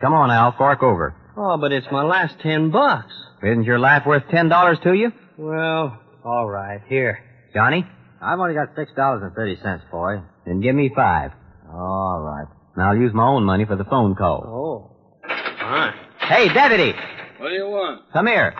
Come 0.00 0.12
on, 0.14 0.30
Al, 0.30 0.52
fork 0.56 0.82
over. 0.82 1.14
Oh, 1.36 1.56
but 1.58 1.72
it's 1.72 1.86
my 1.90 2.02
last 2.02 2.36
ten 2.40 2.70
bucks. 2.70 3.12
Isn't 3.42 3.64
your 3.64 3.78
life 3.78 4.04
worth 4.06 4.24
ten 4.30 4.48
dollars 4.48 4.78
to 4.84 4.92
you? 4.92 5.12
Well, 5.36 6.00
all 6.24 6.48
right, 6.48 6.80
here. 6.88 7.18
Johnny? 7.54 7.86
I've 8.20 8.38
only 8.38 8.54
got 8.54 8.68
six 8.76 8.92
dollars 8.96 9.22
and 9.22 9.32
thirty 9.34 9.56
cents, 9.62 9.84
boy. 9.90 10.22
Then 10.46 10.60
give 10.60 10.74
me 10.74 10.90
five. 10.94 11.32
All 11.68 12.20
right. 12.24 12.46
And 12.74 12.84
I'll 12.84 12.96
use 12.96 13.12
my 13.12 13.26
own 13.26 13.44
money 13.44 13.64
for 13.64 13.76
the 13.76 13.84
phone 13.84 14.14
call. 14.14 14.42
Oh. 14.46 15.28
All 15.28 15.70
right. 15.70 15.94
Hey, 16.20 16.48
deputy! 16.52 16.92
What 17.38 17.48
do 17.48 17.54
you 17.54 17.66
want? 17.66 18.12
Come 18.12 18.26
here. 18.26 18.54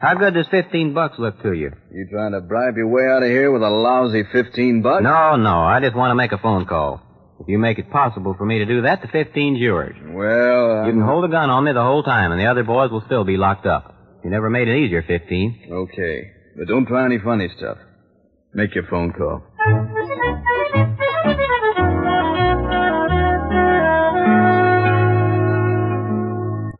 How 0.00 0.14
good 0.14 0.34
does 0.34 0.46
fifteen 0.50 0.92
bucks 0.92 1.18
look 1.18 1.40
to 1.42 1.52
you? 1.52 1.72
You 1.90 2.08
trying 2.10 2.32
to 2.32 2.40
bribe 2.40 2.76
your 2.76 2.88
way 2.88 3.04
out 3.10 3.22
of 3.22 3.28
here 3.30 3.50
with 3.50 3.62
a 3.62 3.70
lousy 3.70 4.24
fifteen 4.32 4.82
bucks? 4.82 5.02
No, 5.02 5.36
no, 5.36 5.60
I 5.60 5.80
just 5.80 5.96
want 5.96 6.10
to 6.10 6.14
make 6.14 6.32
a 6.32 6.38
phone 6.38 6.66
call. 6.66 7.00
If 7.46 7.50
you 7.50 7.58
make 7.58 7.78
it 7.78 7.88
possible 7.92 8.34
for 8.36 8.44
me 8.44 8.58
to 8.58 8.66
do 8.66 8.82
that, 8.82 9.02
the 9.02 9.06
fifteen's 9.08 9.60
yours. 9.60 9.94
Well, 10.04 10.84
You 10.84 10.90
can 10.90 11.00
hold 11.00 11.24
a 11.24 11.28
gun 11.28 11.48
on 11.48 11.62
me 11.62 11.72
the 11.72 11.80
whole 11.80 12.02
time, 12.02 12.32
and 12.32 12.40
the 12.40 12.46
other 12.46 12.64
boys 12.64 12.90
will 12.90 13.04
still 13.06 13.22
be 13.22 13.36
locked 13.36 13.66
up. 13.66 13.94
You 14.24 14.30
never 14.30 14.50
made 14.50 14.66
it 14.66 14.76
easier, 14.76 15.04
fifteen. 15.06 15.68
Okay. 15.70 16.32
But 16.58 16.66
don't 16.66 16.86
try 16.86 17.04
any 17.04 17.18
funny 17.20 17.48
stuff. 17.56 17.78
Make 18.52 18.74
your 18.74 18.88
phone 18.88 19.12
call. 19.12 19.44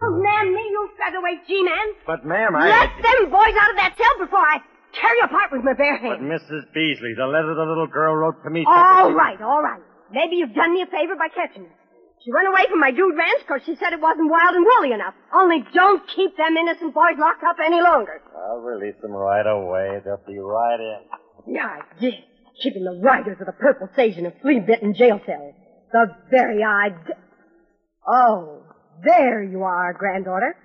Oh, 0.02 0.12
man, 0.22 0.54
me, 0.54 0.60
you 0.70 0.88
featherweight 0.98 1.46
G-man. 1.48 1.86
But, 2.06 2.24
ma'am, 2.26 2.54
I... 2.54 2.68
Let 2.68 2.90
them 3.02 3.30
boys 3.30 3.54
out 3.60 3.70
of 3.70 3.76
that 3.80 3.94
cell 3.96 4.26
before 4.26 4.40
I 4.44 4.58
tear 4.92 5.14
you 5.16 5.24
apart 5.24 5.50
with 5.52 5.64
my 5.64 5.72
bare 5.74 5.96
hands. 5.98 6.20
But. 6.20 6.26
Mrs. 6.26 6.72
Beasley, 6.74 7.14
the 7.16 7.26
letter 7.26 7.54
the 7.54 7.64
little 7.64 7.86
girl 7.86 8.14
wrote 8.14 8.42
to 8.44 8.50
me... 8.50 8.64
All 8.66 9.12
right, 9.12 9.40
all 9.40 9.62
right. 9.62 9.80
Maybe 10.10 10.36
you've 10.36 10.54
done 10.54 10.72
me 10.74 10.82
a 10.82 10.86
favor 10.86 11.16
by 11.16 11.28
catching 11.28 11.64
her. 11.64 11.74
She 12.24 12.32
run 12.32 12.46
away 12.46 12.66
from 12.70 12.80
my 12.80 12.90
dude 12.90 13.16
ranch 13.16 13.42
because 13.46 13.62
she 13.66 13.76
said 13.76 13.92
it 13.92 14.00
wasn't 14.00 14.30
wild 14.30 14.56
and 14.56 14.64
woolly 14.64 14.92
enough. 14.92 15.14
Only 15.32 15.64
don't 15.74 16.02
keep 16.14 16.36
them 16.36 16.56
innocent 16.56 16.94
boys 16.94 17.18
locked 17.18 17.44
up 17.44 17.56
any 17.64 17.80
longer. 17.80 18.20
I'll 18.34 18.58
release 18.58 18.96
them 19.02 19.12
right 19.12 19.46
away. 19.46 20.00
They'll 20.04 20.22
be 20.26 20.38
right 20.38 20.80
in. 20.80 21.54
Yeah, 21.54 21.66
I 21.66 21.80
did. 22.00 22.14
Keeping 22.62 22.84
the 22.84 22.98
riders 23.02 23.36
of 23.38 23.46
the 23.46 23.52
purple 23.52 23.88
sage 23.94 24.16
in 24.16 24.26
a 24.26 24.32
flea-bitten 24.42 24.94
jail 24.94 25.20
cell. 25.26 25.52
The 25.92 26.06
very 26.30 26.64
idea. 26.64 27.16
Oh, 28.08 28.62
there 29.04 29.42
you 29.42 29.62
are, 29.62 29.92
granddaughter. 29.92 30.56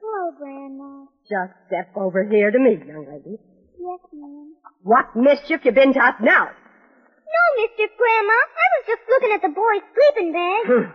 Hello, 0.00 0.32
Grandma. 0.38 1.04
Just 1.28 1.52
step 1.66 1.92
over 1.96 2.24
here 2.24 2.50
to 2.50 2.58
me, 2.58 2.78
young 2.86 3.06
lady. 3.08 3.36
Yes, 3.78 4.00
ma'am. 4.12 4.54
What 4.82 5.14
mischief 5.14 5.60
you 5.64 5.72
been 5.72 5.92
to 5.92 6.00
us 6.00 6.14
now? 6.20 6.48
No, 7.34 7.42
Mr. 7.64 7.84
Grandma. 7.98 8.38
I 8.62 8.66
was 8.74 8.84
just 8.86 9.02
looking 9.08 9.32
at 9.34 9.42
the 9.42 9.52
boy's 9.54 9.84
sleeping 9.94 10.32
bag. 10.32 10.92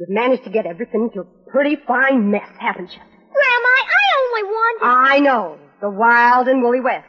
You've 0.00 0.10
managed 0.10 0.44
to 0.44 0.50
get 0.50 0.66
everything 0.66 1.08
into 1.08 1.20
a 1.20 1.50
pretty 1.50 1.76
fine 1.86 2.30
mess, 2.30 2.48
haven't 2.58 2.90
you? 2.92 2.98
Grandma, 3.00 3.72
I 3.80 4.04
only 4.20 4.44
wanted... 4.50 4.86
I 4.86 5.18
know. 5.20 5.58
The 5.80 5.90
wild 5.90 6.48
and 6.48 6.62
woolly 6.62 6.80
west. 6.80 7.06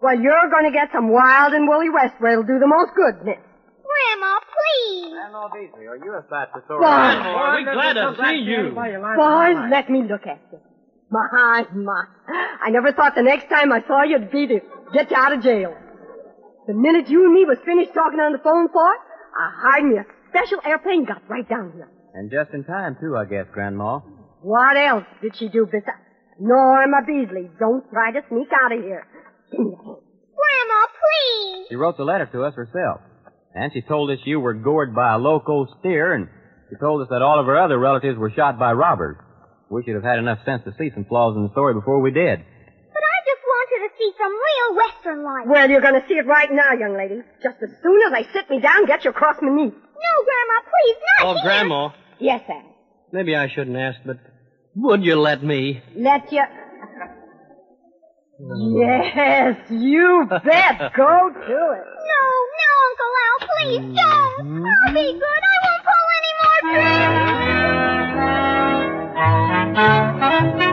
Well, 0.00 0.18
you're 0.18 0.50
going 0.50 0.64
to 0.64 0.72
get 0.72 0.88
some 0.92 1.08
wild 1.10 1.52
and 1.52 1.68
woolly 1.68 1.90
west 1.90 2.14
where 2.18 2.32
it'll 2.32 2.44
do 2.44 2.58
the 2.58 2.66
most 2.66 2.92
good, 2.96 3.24
miss. 3.24 3.36
Grandma, 3.38 4.32
please. 4.40 5.12
Grandma 5.12 5.48
Beasley, 5.52 5.86
are 5.86 5.96
you 5.96 6.12
a 6.14 6.24
statutory? 6.26 6.80
Boys, 6.80 7.66
we're 7.66 7.74
glad 7.74 7.92
to 7.94 8.16
see 8.16 8.36
you. 8.42 8.72
boys, 9.16 9.70
let 9.70 9.90
me 9.90 10.02
look 10.08 10.26
at 10.26 10.40
you. 10.50 10.58
My, 11.10 11.66
my. 11.74 12.04
I 12.64 12.70
never 12.70 12.92
thought 12.92 13.14
the 13.14 13.22
next 13.22 13.48
time 13.50 13.70
I 13.70 13.82
saw 13.86 14.02
you 14.02 14.18
would 14.18 14.30
be 14.32 14.46
to 14.46 14.60
get 14.94 15.10
you 15.10 15.16
out 15.16 15.32
of 15.34 15.42
jail. 15.42 15.76
The 16.66 16.74
minute 16.74 17.08
you 17.08 17.24
and 17.24 17.34
me 17.34 17.44
was 17.44 17.58
finished 17.64 17.92
talking 17.92 18.20
on 18.20 18.32
the 18.32 18.38
phone 18.38 18.68
for, 18.68 18.86
I 18.86 19.50
hired 19.50 19.84
me 19.84 19.98
a 19.98 20.06
special 20.30 20.60
airplane 20.64 21.04
got 21.04 21.22
right 21.28 21.48
down 21.48 21.72
here. 21.74 21.90
And 22.14 22.30
just 22.30 22.54
in 22.54 22.64
time, 22.64 22.96
too, 23.00 23.16
I 23.16 23.24
guess, 23.24 23.46
Grandma. 23.52 23.98
What 24.42 24.76
else 24.76 25.04
did 25.22 25.36
she 25.36 25.48
do 25.48 25.66
besides? 25.66 25.98
Norma 26.38 27.02
Beasley, 27.06 27.50
don't 27.58 27.88
try 27.90 28.12
to 28.12 28.20
sneak 28.28 28.48
out 28.52 28.72
of 28.72 28.82
here. 28.82 29.06
Give 29.50 29.60
me 29.60 29.72
a 29.72 29.76
hand. 29.76 30.02
Grandma, 30.38 30.80
please. 30.98 31.66
She 31.68 31.76
wrote 31.76 31.96
the 31.96 32.04
letter 32.04 32.26
to 32.26 32.44
us 32.44 32.54
herself. 32.54 33.00
And 33.54 33.72
she 33.72 33.82
told 33.82 34.10
us 34.10 34.18
you 34.24 34.40
were 34.40 34.54
gored 34.54 34.94
by 34.94 35.14
a 35.14 35.18
loco 35.18 35.66
steer, 35.80 36.14
and 36.14 36.28
she 36.70 36.76
told 36.80 37.02
us 37.02 37.08
that 37.10 37.22
all 37.22 37.38
of 37.38 37.46
her 37.46 37.58
other 37.58 37.78
relatives 37.78 38.18
were 38.18 38.30
shot 38.30 38.58
by 38.58 38.72
robbers. 38.72 39.16
We 39.70 39.82
should 39.84 39.94
have 39.94 40.04
had 40.04 40.18
enough 40.18 40.44
sense 40.44 40.62
to 40.64 40.72
see 40.78 40.90
some 40.94 41.04
flaws 41.04 41.36
in 41.36 41.44
the 41.44 41.52
story 41.52 41.74
before 41.74 42.00
we 42.00 42.10
did 42.12 42.44
to 43.82 43.96
see 43.98 44.10
some 44.18 44.32
real 44.32 44.76
Western 44.76 45.24
life. 45.24 45.46
Well, 45.46 45.68
you're 45.70 45.80
going 45.80 46.00
to 46.00 46.06
see 46.08 46.14
it 46.14 46.26
right 46.26 46.50
now, 46.50 46.72
young 46.78 46.96
lady. 46.96 47.22
Just 47.42 47.56
as 47.62 47.70
soon 47.82 48.00
as 48.06 48.12
I 48.12 48.22
sit 48.32 48.48
me 48.50 48.60
down, 48.60 48.86
get 48.86 49.04
you 49.04 49.10
across 49.10 49.36
my 49.42 49.48
knee. 49.48 49.70
No, 49.70 50.12
Grandma, 50.24 50.60
please, 50.62 50.96
not 51.18 51.26
Oh, 51.26 51.34
here. 51.34 51.42
Grandma. 51.44 51.90
Yes, 52.18 52.42
Al. 52.48 52.62
Maybe 53.12 53.36
I 53.36 53.48
shouldn't 53.48 53.76
ask, 53.76 53.98
but 54.06 54.18
would 54.76 55.04
you 55.04 55.16
let 55.16 55.42
me? 55.42 55.82
Let 55.96 56.32
you... 56.32 56.42
Yes, 58.40 59.56
you 59.70 60.26
bet. 60.28 60.92
Go 60.96 61.30
to 61.30 61.38
it. 61.38 61.86
No, 62.10 62.22
no, 62.58 62.70
Uncle 62.88 63.14
Al, 63.22 63.38
please 63.46 63.86
don't. 63.94 64.66
I'll 64.66 64.94
be 64.94 65.00
mm-hmm. 65.00 65.18
good. 65.18 65.42
I 65.52 65.56
won't 65.62 65.84
pull 65.86 66.06
any 66.18 66.32
more 66.42 66.60
tricks. 70.52 70.68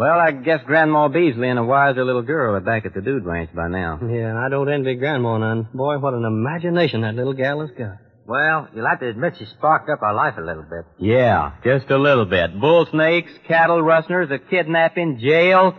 I 0.00 0.32
guess 0.32 0.60
Grandma 0.64 1.08
Beasley 1.08 1.48
and 1.48 1.58
a 1.58 1.64
wiser 1.64 2.04
little 2.04 2.22
girl 2.22 2.54
are 2.54 2.60
back 2.60 2.86
at 2.86 2.94
the 2.94 3.02
Dude 3.02 3.24
Ranch 3.24 3.50
by 3.54 3.68
now. 3.68 3.98
Yeah, 4.02 4.30
and 4.30 4.38
I 4.38 4.48
don't 4.48 4.72
envy 4.72 4.94
Grandma 4.94 5.36
none. 5.38 5.68
Boy, 5.74 5.98
what 5.98 6.14
an 6.14 6.24
imagination 6.24 7.02
that 7.02 7.14
little 7.14 7.34
gal 7.34 7.60
has 7.60 7.70
got. 7.76 7.98
Well, 8.26 8.68
you'll 8.74 8.86
have 8.88 9.00
to 9.00 9.08
admit 9.08 9.34
she 9.38 9.44
sparked 9.46 9.90
up 9.90 10.00
our 10.02 10.14
life 10.14 10.34
a 10.38 10.40
little 10.40 10.62
bit. 10.62 10.84
Yeah, 10.98 11.52
just 11.64 11.90
a 11.90 11.98
little 11.98 12.24
bit. 12.24 12.58
Bull 12.58 12.86
snakes, 12.90 13.32
cattle 13.46 13.82
rustlers, 13.82 14.30
a 14.30 14.38
kidnapping, 14.38 15.18
jail. 15.18 15.76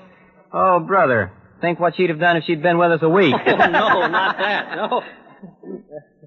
Oh, 0.52 0.80
brother, 0.80 1.32
think 1.62 1.80
what 1.80 1.96
she'd 1.96 2.10
have 2.10 2.20
done 2.20 2.38
if 2.38 2.44
she'd 2.44 2.62
been 2.62 2.78
with 2.78 2.92
us 2.92 3.00
a 3.02 3.10
week. 3.10 3.34
Oh, 3.48 3.56
no, 3.56 4.08
not 4.08 4.38
that. 4.38 4.76
No. 4.76 5.02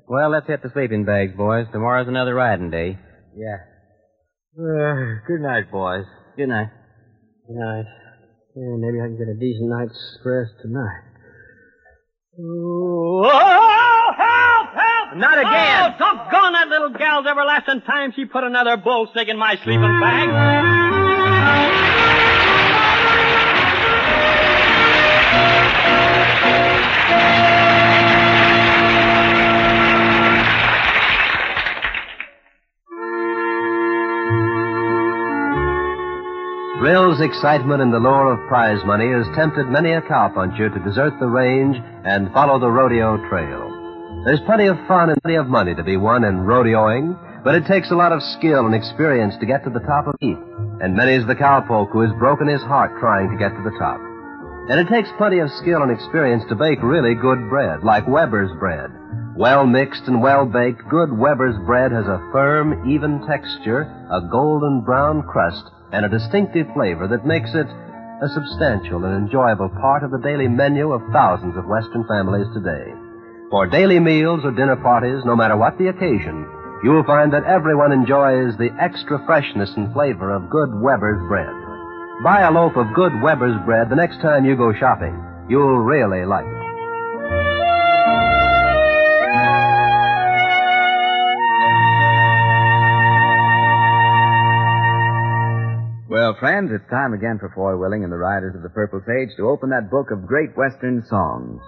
well, 0.08 0.30
let's 0.30 0.46
hit 0.46 0.62
the 0.62 0.70
sleeping 0.72 1.04
bags, 1.04 1.36
boys. 1.36 1.66
Tomorrow's 1.70 2.08
another 2.08 2.34
riding 2.34 2.70
day. 2.70 2.98
Yeah. 3.36 3.58
Uh, 4.58 5.20
good 5.28 5.40
night, 5.40 5.70
boys. 5.70 6.04
Good 6.36 6.48
night. 6.48 6.68
Good 7.46 7.56
night. 7.56 7.84
Yeah, 8.56 8.74
maybe 8.76 8.98
I 9.00 9.06
can 9.06 9.16
get 9.16 9.28
a 9.28 9.38
decent 9.38 9.68
night's 9.70 10.18
rest 10.24 10.50
tonight. 10.62 11.02
Oh, 12.40 13.22
help, 13.22 14.74
help! 14.74 15.16
Not 15.16 15.38
again! 15.38 15.94
Oh, 15.94 15.98
doggone 15.98 16.52
that 16.54 16.66
little 16.68 16.90
gal's 16.90 17.26
everlasting 17.26 17.82
time 17.82 18.12
she 18.16 18.24
put 18.24 18.42
another 18.42 18.76
bull 18.76 19.06
stick 19.12 19.28
in 19.28 19.38
my 19.38 19.54
sleeping 19.62 20.00
bag. 20.00 20.96
Thrills, 36.86 37.20
excitement, 37.20 37.82
and 37.82 37.92
the 37.92 37.98
lure 37.98 38.30
of 38.30 38.46
prize 38.46 38.78
money 38.86 39.10
has 39.10 39.26
tempted 39.34 39.66
many 39.66 39.90
a 39.90 40.00
cowpuncher 40.02 40.70
to 40.70 40.84
desert 40.86 41.18
the 41.18 41.26
range 41.26 41.74
and 42.06 42.30
follow 42.30 42.60
the 42.60 42.70
rodeo 42.70 43.18
trail. 43.28 44.22
There's 44.24 44.38
plenty 44.46 44.68
of 44.68 44.78
fun 44.86 45.10
and 45.10 45.20
plenty 45.20 45.34
of 45.34 45.48
money 45.48 45.74
to 45.74 45.82
be 45.82 45.96
won 45.96 46.22
in 46.22 46.46
rodeoing, 46.46 47.42
but 47.42 47.56
it 47.56 47.66
takes 47.66 47.90
a 47.90 47.98
lot 47.98 48.12
of 48.12 48.22
skill 48.38 48.66
and 48.66 48.72
experience 48.72 49.34
to 49.40 49.50
get 49.50 49.64
to 49.64 49.70
the 49.70 49.82
top 49.82 50.06
of 50.06 50.14
heap, 50.20 50.38
and 50.78 50.94
many's 50.94 51.26
the 51.26 51.34
cowpoke 51.34 51.90
who 51.90 52.06
has 52.06 52.20
broken 52.20 52.46
his 52.46 52.62
heart 52.62 52.92
trying 53.00 53.34
to 53.34 53.36
get 53.36 53.50
to 53.50 53.66
the 53.66 53.76
top. 53.82 53.98
And 54.70 54.78
it 54.78 54.86
takes 54.86 55.10
plenty 55.18 55.40
of 55.40 55.50
skill 55.58 55.82
and 55.82 55.90
experience 55.90 56.44
to 56.50 56.54
bake 56.54 56.78
really 56.86 57.16
good 57.16 57.50
bread, 57.50 57.82
like 57.82 58.06
Weber's 58.06 58.54
bread. 58.60 58.94
Well 59.34 59.66
mixed 59.66 60.06
and 60.06 60.22
well 60.22 60.46
baked, 60.46 60.88
good 60.88 61.10
Weber's 61.10 61.58
bread 61.66 61.90
has 61.90 62.06
a 62.06 62.22
firm, 62.30 62.88
even 62.88 63.26
texture, 63.26 63.90
a 64.06 64.22
golden 64.30 64.82
brown 64.82 65.26
crust, 65.26 65.66
and 65.92 66.04
a 66.04 66.08
distinctive 66.08 66.66
flavor 66.74 67.06
that 67.08 67.26
makes 67.26 67.50
it 67.54 67.66
a 68.22 68.28
substantial 68.32 69.04
and 69.04 69.26
enjoyable 69.26 69.68
part 69.68 70.02
of 70.02 70.10
the 70.10 70.22
daily 70.24 70.48
menu 70.48 70.92
of 70.92 71.02
thousands 71.12 71.56
of 71.56 71.66
Western 71.66 72.06
families 72.08 72.46
today. 72.54 72.92
For 73.50 73.66
daily 73.66 74.00
meals 74.00 74.40
or 74.44 74.50
dinner 74.50 74.76
parties, 74.76 75.22
no 75.24 75.36
matter 75.36 75.56
what 75.56 75.78
the 75.78 75.88
occasion, 75.88 76.48
you 76.82 76.90
will 76.90 77.04
find 77.04 77.32
that 77.32 77.44
everyone 77.44 77.92
enjoys 77.92 78.56
the 78.56 78.74
extra 78.80 79.24
freshness 79.26 79.70
and 79.76 79.92
flavor 79.92 80.34
of 80.34 80.50
good 80.50 80.70
Weber's 80.80 81.20
bread. 81.28 81.52
Buy 82.24 82.40
a 82.42 82.50
loaf 82.50 82.76
of 82.76 82.94
good 82.94 83.12
Weber's 83.22 83.60
bread 83.64 83.88
the 83.90 83.96
next 83.96 84.20
time 84.20 84.44
you 84.44 84.56
go 84.56 84.72
shopping. 84.72 85.14
You'll 85.48 85.78
really 85.78 86.24
like 86.24 86.46
it. 86.46 86.65
Well, 96.16 96.32
friends, 96.40 96.72
it's 96.72 96.88
time 96.88 97.12
again 97.12 97.36
for 97.38 97.52
Foy 97.54 97.76
Willing 97.76 98.02
and 98.02 98.10
the 98.10 98.16
Riders 98.16 98.54
of 98.56 98.62
the 98.62 98.70
Purple 98.70 99.02
Sage 99.06 99.36
to 99.36 99.50
open 99.50 99.68
that 99.68 99.90
book 99.90 100.10
of 100.10 100.26
great 100.26 100.56
Western 100.56 101.04
songs. 101.04 101.60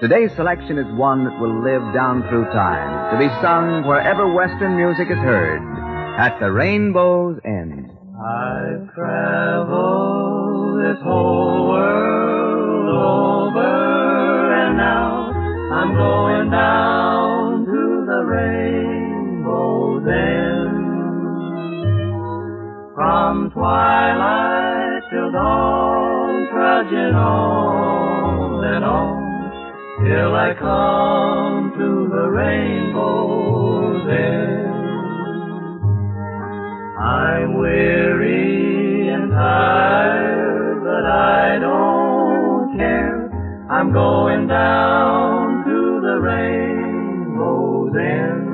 Today's 0.00 0.34
selection 0.34 0.76
is 0.76 0.98
one 0.98 1.22
that 1.22 1.38
will 1.38 1.62
live 1.62 1.94
down 1.94 2.26
through 2.28 2.46
time, 2.46 3.14
to 3.14 3.18
be 3.22 3.28
sung 3.40 3.86
wherever 3.86 4.34
Western 4.34 4.74
music 4.74 5.06
is 5.08 5.18
heard, 5.18 5.62
at 6.18 6.36
the 6.40 6.50
rainbow's 6.50 7.38
end. 7.44 7.86
I've 8.18 8.92
traveled 8.92 10.82
this 10.82 10.98
whole 11.04 11.68
world 11.68 12.90
over, 12.90 13.70
and 14.66 14.76
now 14.76 15.30
I'm 15.78 15.94
going 15.94 16.50
down 16.50 17.64
to 17.66 18.04
the 18.04 18.24
rainbow's 18.34 18.85
From 23.16 23.50
twilight 23.50 25.02
till 25.10 25.32
dawn, 25.32 26.48
trudging 26.52 27.14
on 27.14 28.62
and 28.62 28.84
on, 28.84 30.04
till 30.04 30.34
I 30.36 30.52
come 30.52 31.72
to 31.78 32.08
the 32.14 32.28
rainbow's 32.28 34.06
end. 34.06 34.68
I'm 37.00 37.58
weary 37.58 39.08
and 39.08 39.30
tired, 39.30 40.84
but 40.84 41.06
I 41.06 41.58
don't 41.58 42.76
care. 42.76 43.30
I'm 43.70 43.92
going 43.94 44.46
down 44.46 45.64
to 45.64 46.00
the 46.02 46.20
rainbow's 46.20 47.96
end. 47.96 48.46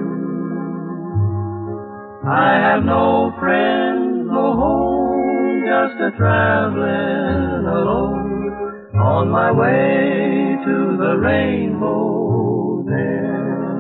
I 2.25 2.53
have 2.61 2.85
no 2.85 3.35
friends, 3.41 4.02
just 5.73 5.97
a 6.05 6.11
traveling 6.19 7.65
alone 7.65 8.93
on 8.93 9.25
my 9.31 9.51
way 9.51 10.57
to 10.67 10.77
the 11.01 11.17
rainbow 11.17 12.85
end. 12.93 13.73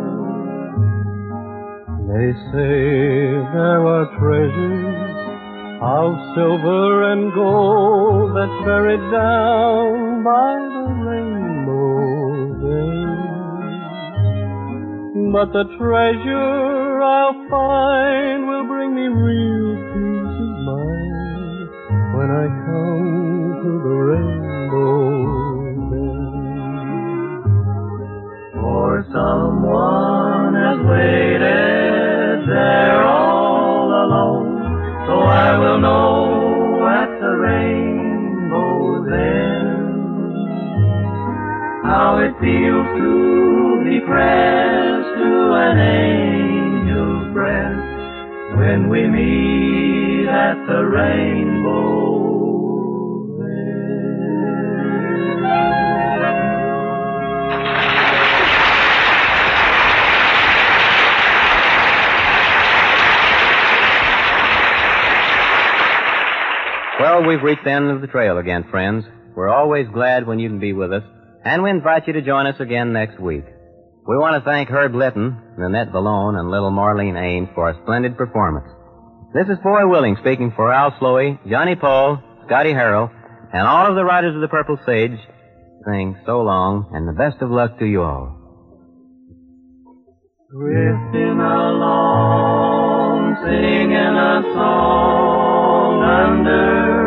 They 2.08 2.32
say 2.48 2.80
there 3.52 3.84
are 3.94 4.08
treasures 4.16 5.12
of 5.82 6.16
silver 6.34 7.12
and 7.12 7.22
gold 7.34 8.36
that's 8.36 8.58
buried 8.64 9.04
down 9.12 10.24
by 10.24 10.52
the 10.74 10.86
rainbow 11.12 12.56
end. 12.72 13.12
But 15.30 15.48
the 15.52 15.64
treasure 15.76 17.02
I'll 17.02 17.36
find 17.50 18.48
will 18.48 18.64
bring 18.66 18.94
me 18.94 19.08
real 19.08 19.91
when 22.22 22.30
I 22.30 22.46
come 22.46 23.58
to 23.62 23.70
the 23.82 23.96
rainbow 24.10 24.94
end. 25.66 26.22
For 28.60 29.02
someone 29.10 30.54
has 30.54 30.78
waited 30.86 32.46
there 32.48 33.02
all 33.02 33.88
alone, 34.04 34.54
so 35.08 35.14
I 35.18 35.58
will 35.58 35.80
know 35.80 36.86
at 36.86 37.10
the 37.18 37.34
rainbow's 37.42 39.08
end 39.10 39.90
how 41.84 42.18
it 42.22 42.32
feels 42.40 42.86
to 43.00 43.82
be 43.84 43.98
pressed 44.06 45.14
to 45.18 45.54
an 45.58 45.78
angel's 45.78 47.32
breast 47.32 48.58
when 48.58 48.88
we 48.88 49.08
meet 49.08 49.81
at 50.32 50.54
the 50.66 50.82
rainbow's 50.82 52.22
Well, 66.98 67.26
we've 67.26 67.42
reached 67.42 67.64
the 67.64 67.72
end 67.72 67.90
of 67.90 68.00
the 68.00 68.06
trail 68.06 68.38
again, 68.38 68.64
friends. 68.70 69.04
We're 69.34 69.48
always 69.48 69.86
glad 69.92 70.26
when 70.26 70.38
you 70.38 70.48
can 70.48 70.60
be 70.60 70.72
with 70.72 70.92
us, 70.92 71.02
and 71.44 71.62
we 71.62 71.68
invite 71.68 72.06
you 72.06 72.12
to 72.12 72.22
join 72.22 72.46
us 72.46 72.60
again 72.60 72.92
next 72.92 73.20
week. 73.20 73.44
We 74.06 74.16
want 74.16 74.42
to 74.42 74.48
thank 74.48 74.68
Herb 74.68 74.94
Litton, 74.94 75.36
Nanette 75.58 75.92
Vallone, 75.92 76.38
and 76.38 76.50
little 76.50 76.70
Marlene 76.70 77.20
Ames 77.20 77.48
for 77.54 77.68
a 77.68 77.82
splendid 77.82 78.16
performance. 78.16 78.68
This 79.34 79.48
is 79.48 79.56
Foy 79.62 79.88
Willing 79.88 80.16
speaking 80.20 80.52
for 80.54 80.70
Al 80.70 80.94
Sloey, 80.98 81.40
Johnny 81.48 81.74
Paul, 81.74 82.22
Scotty 82.44 82.74
Harrell, 82.74 83.10
and 83.50 83.66
all 83.66 83.88
of 83.88 83.94
the 83.94 84.04
Riders 84.04 84.34
of 84.34 84.42
the 84.42 84.48
Purple 84.48 84.78
Sage, 84.84 85.18
saying 85.86 86.18
so 86.26 86.42
long 86.42 86.90
and 86.92 87.08
the 87.08 87.14
best 87.14 87.40
of 87.40 87.50
luck 87.50 87.78
to 87.78 87.86
you 87.86 88.02
all. 88.02 88.36
Drifting 90.50 91.40
along, 91.40 93.36
singing 93.42 93.96
a 93.96 94.42
song 94.52 96.02
under 96.02 97.01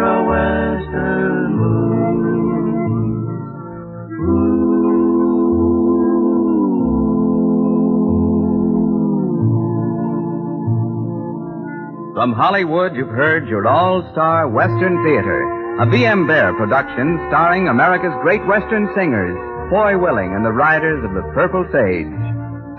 From 12.16 12.32
Hollywood, 12.32 12.96
you've 12.96 13.10
heard 13.12 13.46
your 13.50 13.68
all-star 13.68 14.48
Western 14.48 15.04
Theater, 15.04 15.84
A 15.84 15.86
B.M. 15.86 16.26
Bear 16.26 16.56
production 16.56 17.20
starring 17.28 17.68
America's 17.68 18.16
great 18.24 18.40
Western 18.48 18.88
singers, 18.96 19.36
Foy 19.70 20.00
Willing 20.00 20.32
and 20.32 20.46
the 20.46 20.56
Riders 20.56 21.04
of 21.04 21.12
the 21.12 21.28
Purple 21.36 21.68
Sage. 21.76 22.08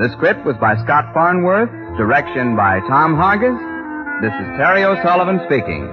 The 0.01 0.09
script 0.17 0.47
was 0.47 0.57
by 0.57 0.81
Scott 0.83 1.13
Farnsworth, 1.13 1.69
direction 1.99 2.57
by 2.57 2.81
Tom 2.89 3.13
Hargis. 3.13 3.61
This 4.25 4.33
is 4.33 4.57
Terry 4.57 4.85
O'Sullivan 4.85 5.45
speaking. 5.45 5.85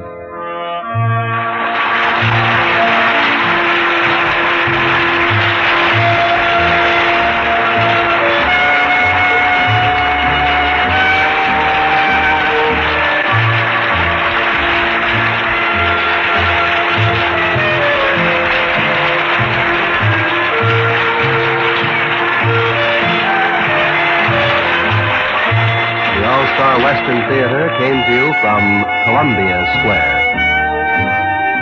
Theater 27.14 27.70
came 27.78 28.04
to 28.06 28.12
you 28.12 28.34
from 28.42 28.84
Columbia 29.06 29.62
Square. 29.78 30.24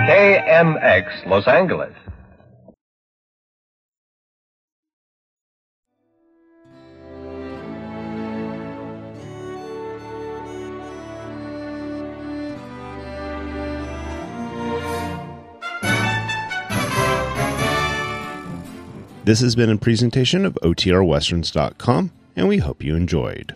KNX 0.07 1.25
Los 1.27 1.45
Angeles. 1.45 1.93
This 19.25 19.41
has 19.41 19.55
been 19.57 19.69
a 19.69 19.77
presentation 19.77 20.45
of 20.45 20.57
OTRWesterns.com, 20.63 22.11
and 22.37 22.47
we 22.47 22.59
hope 22.59 22.81
you 22.83 22.95
enjoyed. 22.95 23.55